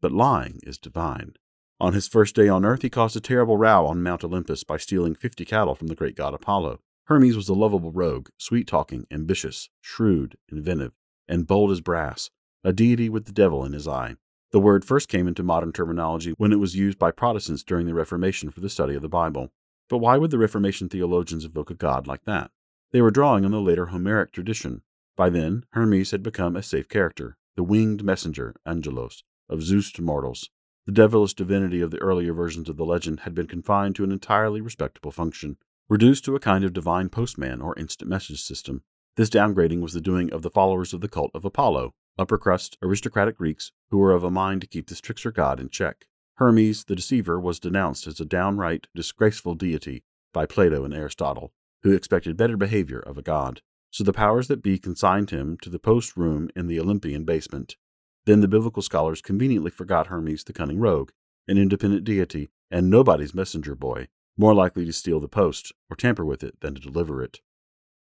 but 0.00 0.12
lying 0.12 0.60
is 0.62 0.78
divine. 0.78 1.34
On 1.80 1.92
his 1.92 2.08
first 2.08 2.34
day 2.34 2.48
on 2.48 2.64
earth, 2.64 2.82
he 2.82 2.90
caused 2.90 3.16
a 3.16 3.20
terrible 3.20 3.56
row 3.56 3.86
on 3.86 4.02
Mount 4.02 4.24
Olympus 4.24 4.64
by 4.64 4.76
stealing 4.76 5.14
fifty 5.14 5.44
cattle 5.44 5.74
from 5.74 5.88
the 5.88 5.94
great 5.94 6.16
god 6.16 6.34
Apollo. 6.34 6.80
Hermes 7.06 7.36
was 7.36 7.48
a 7.48 7.54
lovable 7.54 7.92
rogue, 7.92 8.28
sweet 8.38 8.66
talking, 8.66 9.06
ambitious, 9.10 9.68
shrewd, 9.80 10.36
inventive, 10.50 10.92
and 11.28 11.46
bold 11.46 11.70
as 11.70 11.80
brass, 11.80 12.30
a 12.62 12.72
deity 12.72 13.08
with 13.08 13.26
the 13.26 13.32
devil 13.32 13.64
in 13.64 13.72
his 13.72 13.86
eye. 13.88 14.16
The 14.52 14.60
word 14.60 14.84
first 14.84 15.08
came 15.08 15.26
into 15.26 15.42
modern 15.42 15.72
terminology 15.72 16.30
when 16.38 16.52
it 16.52 16.60
was 16.60 16.76
used 16.76 16.98
by 16.98 17.10
Protestants 17.10 17.64
during 17.64 17.86
the 17.86 17.94
Reformation 17.94 18.50
for 18.50 18.60
the 18.60 18.70
study 18.70 18.94
of 18.94 19.02
the 19.02 19.08
Bible. 19.08 19.50
But 19.88 19.98
why 19.98 20.16
would 20.16 20.30
the 20.30 20.38
Reformation 20.38 20.88
theologians 20.88 21.44
invoke 21.44 21.70
a 21.70 21.74
god 21.74 22.06
like 22.06 22.24
that? 22.24 22.50
They 22.92 23.02
were 23.02 23.10
drawing 23.10 23.44
on 23.44 23.50
the 23.50 23.60
later 23.60 23.86
Homeric 23.86 24.32
tradition. 24.32 24.82
By 25.16 25.28
then, 25.28 25.64
Hermes 25.72 26.12
had 26.12 26.22
become 26.22 26.56
a 26.56 26.62
safe 26.62 26.88
character, 26.88 27.36
the 27.56 27.62
winged 27.62 28.02
messenger, 28.04 28.54
Angelos, 28.66 29.22
of 29.48 29.62
Zeus 29.62 29.92
to 29.92 30.02
mortals. 30.02 30.50
The 30.86 30.92
devilish 30.92 31.34
divinity 31.34 31.80
of 31.80 31.90
the 31.90 31.98
earlier 31.98 32.32
versions 32.32 32.68
of 32.68 32.76
the 32.76 32.84
legend 32.84 33.20
had 33.20 33.34
been 33.34 33.46
confined 33.46 33.96
to 33.96 34.04
an 34.04 34.12
entirely 34.12 34.60
respectable 34.60 35.10
function, 35.10 35.56
reduced 35.88 36.24
to 36.24 36.36
a 36.36 36.40
kind 36.40 36.64
of 36.64 36.72
divine 36.72 37.08
postman 37.08 37.60
or 37.60 37.78
instant 37.78 38.10
message 38.10 38.42
system. 38.42 38.82
This 39.16 39.30
downgrading 39.30 39.80
was 39.80 39.92
the 39.92 40.00
doing 40.00 40.32
of 40.32 40.42
the 40.42 40.50
followers 40.50 40.92
of 40.92 41.00
the 41.00 41.08
cult 41.08 41.30
of 41.34 41.44
Apollo, 41.44 41.94
upper 42.18 42.38
crust, 42.38 42.76
aristocratic 42.82 43.38
Greeks 43.38 43.72
who 43.90 43.98
were 43.98 44.12
of 44.12 44.24
a 44.24 44.30
mind 44.30 44.60
to 44.60 44.66
keep 44.66 44.88
this 44.88 45.00
trickster 45.00 45.30
god 45.30 45.60
in 45.60 45.68
check. 45.68 46.06
Hermes 46.34 46.84
the 46.84 46.96
deceiver 46.96 47.38
was 47.38 47.60
denounced 47.60 48.06
as 48.06 48.18
a 48.18 48.24
downright 48.24 48.88
disgraceful 48.94 49.54
deity 49.54 50.02
by 50.32 50.46
Plato 50.46 50.84
and 50.84 50.92
Aristotle, 50.92 51.52
who 51.82 51.92
expected 51.92 52.36
better 52.36 52.56
behavior 52.56 52.98
of 52.98 53.16
a 53.16 53.22
god. 53.22 53.62
So 53.94 54.02
the 54.02 54.12
powers 54.12 54.48
that 54.48 54.60
be 54.60 54.76
consigned 54.76 55.30
him 55.30 55.56
to 55.58 55.70
the 55.70 55.78
post 55.78 56.16
room 56.16 56.50
in 56.56 56.66
the 56.66 56.80
Olympian 56.80 57.22
basement. 57.22 57.76
Then 58.24 58.40
the 58.40 58.48
biblical 58.48 58.82
scholars 58.82 59.22
conveniently 59.22 59.70
forgot 59.70 60.08
Hermes 60.08 60.42
the 60.42 60.52
cunning 60.52 60.80
rogue, 60.80 61.12
an 61.46 61.58
independent 61.58 62.02
deity, 62.02 62.50
and 62.72 62.90
nobody's 62.90 63.36
messenger 63.36 63.76
boy, 63.76 64.08
more 64.36 64.52
likely 64.52 64.84
to 64.84 64.92
steal 64.92 65.20
the 65.20 65.28
post 65.28 65.72
or 65.88 65.94
tamper 65.94 66.24
with 66.24 66.42
it 66.42 66.60
than 66.60 66.74
to 66.74 66.80
deliver 66.80 67.22
it. 67.22 67.40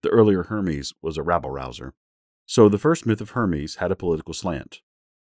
The 0.04 0.10
earlier 0.10 0.44
Hermes 0.44 0.94
was 1.02 1.18
a 1.18 1.24
rabble 1.24 1.50
rouser. 1.50 1.96
So 2.46 2.70
the 2.70 2.78
first 2.78 3.08
myth 3.08 3.20
of 3.20 3.32
Hermes 3.32 3.78
had 3.78 3.92
a 3.92 3.96
political 3.96 4.36
slant. 4.36 4.82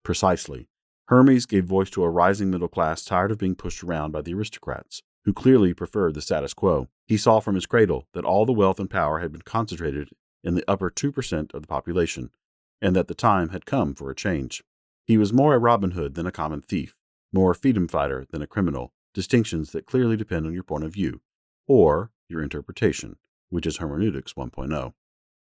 Precisely. 0.03 0.67
Hermes 1.07 1.47
gave 1.47 1.67
voice 1.67 1.91
to 1.91 2.03
a 2.03 2.11
rising 2.11 2.51
middle 2.51 2.67
class 2.67 3.05
tired 3.05 3.31
of 3.31 3.39
being 3.39 3.55
pushed 3.55 3.85
around 3.85 4.11
by 4.11 4.23
the 4.23 4.35
aristocrats, 4.35 5.05
who 5.25 5.33
clearly 5.33 5.73
preferred 5.73 6.15
the 6.15 6.21
status 6.21 6.53
quo. 6.53 6.89
He 7.07 7.17
saw 7.17 7.39
from 7.39 7.55
his 7.55 7.67
cradle 7.67 8.09
that 8.13 8.25
all 8.25 8.45
the 8.45 8.53
wealth 8.53 8.81
and 8.81 8.91
power 8.91 9.21
had 9.21 9.31
been 9.31 9.43
concentrated 9.43 10.09
in 10.49 10.55
the 10.55 10.65
upper 10.67 10.91
2% 10.91 11.53
of 11.53 11.61
the 11.61 11.69
population, 11.69 12.31
and 12.81 12.97
that 12.97 13.07
the 13.07 13.15
time 13.15 13.51
had 13.51 13.67
come 13.67 13.95
for 13.95 14.11
a 14.11 14.15
change. 14.15 14.65
He 15.07 15.19
was 15.19 15.31
more 15.31 15.55
a 15.55 15.59
Robin 15.59 15.91
Hood 15.91 16.15
than 16.15 16.27
a 16.27 16.33
common 16.33 16.63
thief, 16.63 16.97
more 17.35 17.51
a 17.51 17.55
freedom 17.55 17.87
fighter 17.87 18.27
than 18.31 18.41
a 18.41 18.47
criminal, 18.47 18.95
distinctions 19.13 19.73
that 19.73 19.85
clearly 19.85 20.17
depend 20.17 20.47
on 20.47 20.55
your 20.55 20.63
point 20.63 20.85
of 20.85 20.95
view, 20.95 21.21
or 21.67 22.13
your 22.31 22.43
interpretation, 22.43 23.17
which 23.51 23.67
is 23.67 23.77
hermeneutics 23.77 24.33
1.0. 24.33 24.95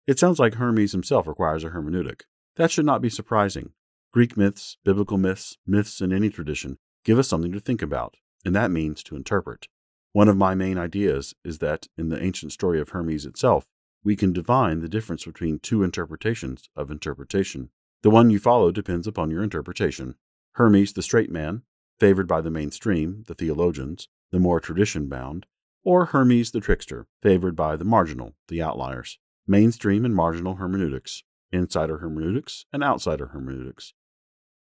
It 0.05 0.19
sounds 0.19 0.39
like 0.39 0.55
Hermes 0.55 0.91
himself 0.91 1.25
requires 1.25 1.63
a 1.63 1.69
hermeneutic. 1.69 2.23
That 2.57 2.69
should 2.69 2.85
not 2.85 3.01
be 3.01 3.09
surprising. 3.09 3.71
Greek 4.11 4.35
myths, 4.35 4.75
biblical 4.83 5.17
myths, 5.17 5.57
myths 5.65 6.01
in 6.01 6.11
any 6.11 6.29
tradition 6.29 6.79
give 7.05 7.17
us 7.17 7.29
something 7.29 7.53
to 7.53 7.61
think 7.61 7.81
about, 7.81 8.17
and 8.43 8.53
that 8.57 8.71
means 8.71 9.03
to 9.03 9.15
interpret. 9.15 9.69
One 10.11 10.27
of 10.27 10.35
my 10.35 10.53
main 10.53 10.77
ideas 10.77 11.33
is 11.45 11.59
that 11.59 11.87
in 11.97 12.09
the 12.09 12.21
ancient 12.21 12.51
story 12.51 12.81
of 12.81 12.89
Hermes 12.89 13.25
itself, 13.25 13.67
we 14.03 14.15
can 14.15 14.33
divine 14.33 14.79
the 14.79 14.89
difference 14.89 15.25
between 15.25 15.59
two 15.59 15.83
interpretations 15.83 16.69
of 16.75 16.91
interpretation. 16.91 17.69
The 18.03 18.09
one 18.09 18.29
you 18.29 18.39
follow 18.39 18.71
depends 18.71 19.07
upon 19.07 19.31
your 19.31 19.43
interpretation. 19.43 20.15
Hermes, 20.53 20.93
the 20.93 21.01
straight 21.01 21.31
man, 21.31 21.63
favored 21.99 22.27
by 22.27 22.41
the 22.41 22.51
mainstream, 22.51 23.23
the 23.27 23.35
theologians, 23.35 24.07
the 24.31 24.39
more 24.39 24.59
tradition 24.59 25.07
bound, 25.07 25.45
or 25.83 26.05
Hermes 26.05 26.51
the 26.51 26.59
trickster, 26.59 27.07
favored 27.21 27.55
by 27.55 27.75
the 27.75 27.85
marginal, 27.85 28.35
the 28.47 28.61
outliers. 28.61 29.19
Mainstream 29.47 30.05
and 30.05 30.15
marginal 30.15 30.55
hermeneutics, 30.55 31.23
insider 31.51 31.99
hermeneutics 31.99 32.65
and 32.73 32.83
outsider 32.83 33.27
hermeneutics. 33.27 33.93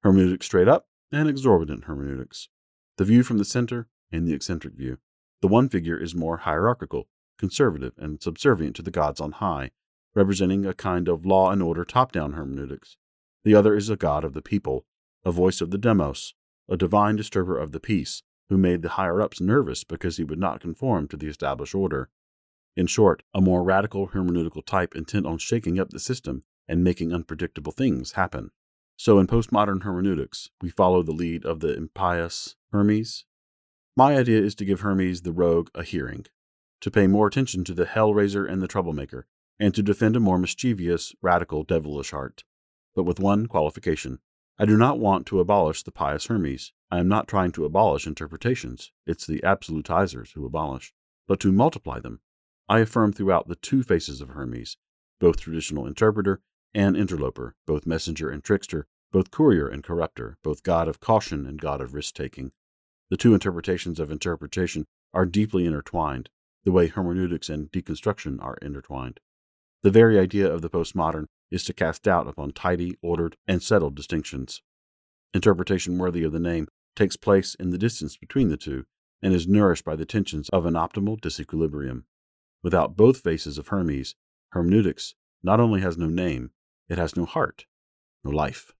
Hermeneutics 0.03 0.45
straight 0.45 0.67
up 0.67 0.87
and 1.11 1.29
exorbitant 1.29 1.83
hermeneutics 1.83 2.49
the 3.01 3.05
view 3.05 3.23
from 3.23 3.39
the 3.39 3.45
center, 3.45 3.87
and 4.11 4.27
the 4.27 4.33
eccentric 4.33 4.75
view. 4.75 4.99
The 5.41 5.47
one 5.47 5.69
figure 5.69 5.97
is 5.97 6.13
more 6.13 6.37
hierarchical, 6.37 7.07
conservative, 7.41 7.93
and 7.97 8.21
subservient 8.21 8.75
to 8.75 8.83
the 8.83 8.91
gods 8.91 9.19
on 9.19 9.31
high, 9.31 9.71
representing 10.13 10.63
a 10.63 10.75
kind 10.75 11.07
of 11.07 11.25
law 11.25 11.49
and 11.49 11.63
order 11.63 11.83
top 11.83 12.11
down 12.11 12.33
hermeneutics. 12.33 12.97
The 13.43 13.55
other 13.55 13.75
is 13.75 13.89
a 13.89 13.95
god 13.97 14.23
of 14.23 14.33
the 14.33 14.43
people, 14.43 14.85
a 15.25 15.31
voice 15.31 15.59
of 15.59 15.71
the 15.71 15.79
demos, 15.79 16.35
a 16.69 16.77
divine 16.77 17.15
disturber 17.15 17.57
of 17.57 17.71
the 17.71 17.79
peace, 17.79 18.21
who 18.49 18.59
made 18.59 18.83
the 18.83 18.89
higher 18.89 19.19
ups 19.19 19.41
nervous 19.41 19.83
because 19.83 20.17
he 20.17 20.23
would 20.23 20.37
not 20.37 20.61
conform 20.61 21.07
to 21.07 21.17
the 21.17 21.25
established 21.25 21.73
order. 21.73 22.09
In 22.77 22.85
short, 22.85 23.23
a 23.33 23.41
more 23.41 23.63
radical 23.63 24.09
hermeneutical 24.09 24.63
type 24.63 24.95
intent 24.95 25.25
on 25.25 25.39
shaking 25.39 25.79
up 25.79 25.89
the 25.89 25.99
system 25.99 26.43
and 26.67 26.83
making 26.83 27.11
unpredictable 27.11 27.71
things 27.71 28.11
happen. 28.11 28.51
So 28.97 29.17
in 29.17 29.25
postmodern 29.25 29.81
hermeneutics, 29.81 30.51
we 30.61 30.69
follow 30.69 31.01
the 31.01 31.11
lead 31.11 31.43
of 31.43 31.59
the 31.59 31.75
impious 31.75 32.55
Hermes. 32.71 33.25
My 33.97 34.15
idea 34.15 34.39
is 34.39 34.53
to 34.55 34.65
give 34.65 34.81
Hermes 34.81 35.23
the 35.23 35.31
rogue 35.31 35.69
a 35.73 35.81
hearing, 35.81 36.27
to 36.81 36.91
pay 36.91 37.07
more 37.07 37.27
attention 37.27 37.63
to 37.63 37.73
the 37.73 37.85
hellraiser 37.85 38.49
and 38.49 38.61
the 38.61 38.67
troublemaker, 38.67 39.25
and 39.59 39.73
to 39.73 39.83
defend 39.83 40.15
a 40.15 40.19
more 40.19 40.37
mischievous, 40.37 41.15
radical, 41.21 41.63
devilish 41.63 42.11
heart. 42.11 42.43
But 42.95 43.03
with 43.03 43.19
one 43.19 43.47
qualification. 43.47 44.19
I 44.59 44.65
do 44.65 44.77
not 44.77 44.99
want 44.99 45.25
to 45.27 45.39
abolish 45.39 45.83
the 45.83 45.91
pious 45.91 46.27
Hermes. 46.27 46.73
I 46.91 46.99
am 46.99 47.07
not 47.07 47.27
trying 47.27 47.51
to 47.53 47.65
abolish 47.65 48.05
interpretations. 48.05 48.91
It's 49.07 49.25
the 49.25 49.39
absolutizers 49.43 50.33
who 50.33 50.45
abolish, 50.45 50.93
but 51.27 51.39
to 51.39 51.51
multiply 51.51 51.99
them. 51.99 52.19
I 52.67 52.79
affirm 52.79 53.13
throughout 53.13 53.47
the 53.47 53.55
two 53.55 53.81
faces 53.81 54.21
of 54.21 54.29
Hermes, 54.29 54.77
both 55.19 55.39
traditional 55.39 55.87
interpreter 55.87 56.41
and 56.73 56.95
interloper, 56.95 57.55
both 57.65 57.85
messenger 57.85 58.29
and 58.29 58.43
trickster, 58.43 58.87
both 59.11 59.31
courier 59.31 59.67
and 59.67 59.83
corrupter, 59.83 60.37
both 60.43 60.63
god 60.63 60.87
of 60.87 60.99
caution 60.99 61.45
and 61.45 61.59
god 61.59 61.81
of 61.81 61.93
risk 61.93 62.15
taking. 62.15 62.51
The 63.09 63.17
two 63.17 63.33
interpretations 63.33 63.99
of 63.99 64.09
interpretation 64.09 64.87
are 65.13 65.25
deeply 65.25 65.65
intertwined, 65.65 66.29
the 66.63 66.71
way 66.71 66.87
hermeneutics 66.87 67.49
and 67.49 67.71
deconstruction 67.71 68.41
are 68.41 68.57
intertwined. 68.61 69.19
The 69.83 69.91
very 69.91 70.19
idea 70.19 70.51
of 70.51 70.61
the 70.61 70.69
postmodern 70.69 71.25
is 71.49 71.63
to 71.65 71.73
cast 71.73 72.03
doubt 72.03 72.27
upon 72.27 72.51
tidy, 72.51 72.97
ordered, 73.01 73.37
and 73.47 73.61
settled 73.61 73.95
distinctions. 73.95 74.61
Interpretation 75.33 75.97
worthy 75.97 76.23
of 76.23 76.31
the 76.31 76.39
name 76.39 76.67
takes 76.95 77.17
place 77.17 77.55
in 77.55 77.71
the 77.71 77.77
distance 77.77 78.17
between 78.17 78.49
the 78.49 78.57
two 78.57 78.85
and 79.21 79.33
is 79.33 79.47
nourished 79.47 79.85
by 79.85 79.95
the 79.95 80.05
tensions 80.05 80.49
of 80.49 80.65
an 80.65 80.73
optimal 80.73 81.19
disequilibrium. 81.19 82.03
Without 82.63 82.95
both 82.95 83.21
faces 83.21 83.57
of 83.57 83.69
Hermes, 83.69 84.15
hermeneutics 84.49 85.15
not 85.43 85.59
only 85.59 85.81
has 85.81 85.97
no 85.97 86.07
name, 86.07 86.51
it 86.89 86.97
has 86.97 87.15
no 87.15 87.25
heart, 87.25 87.65
no 88.23 88.31
life. 88.31 88.73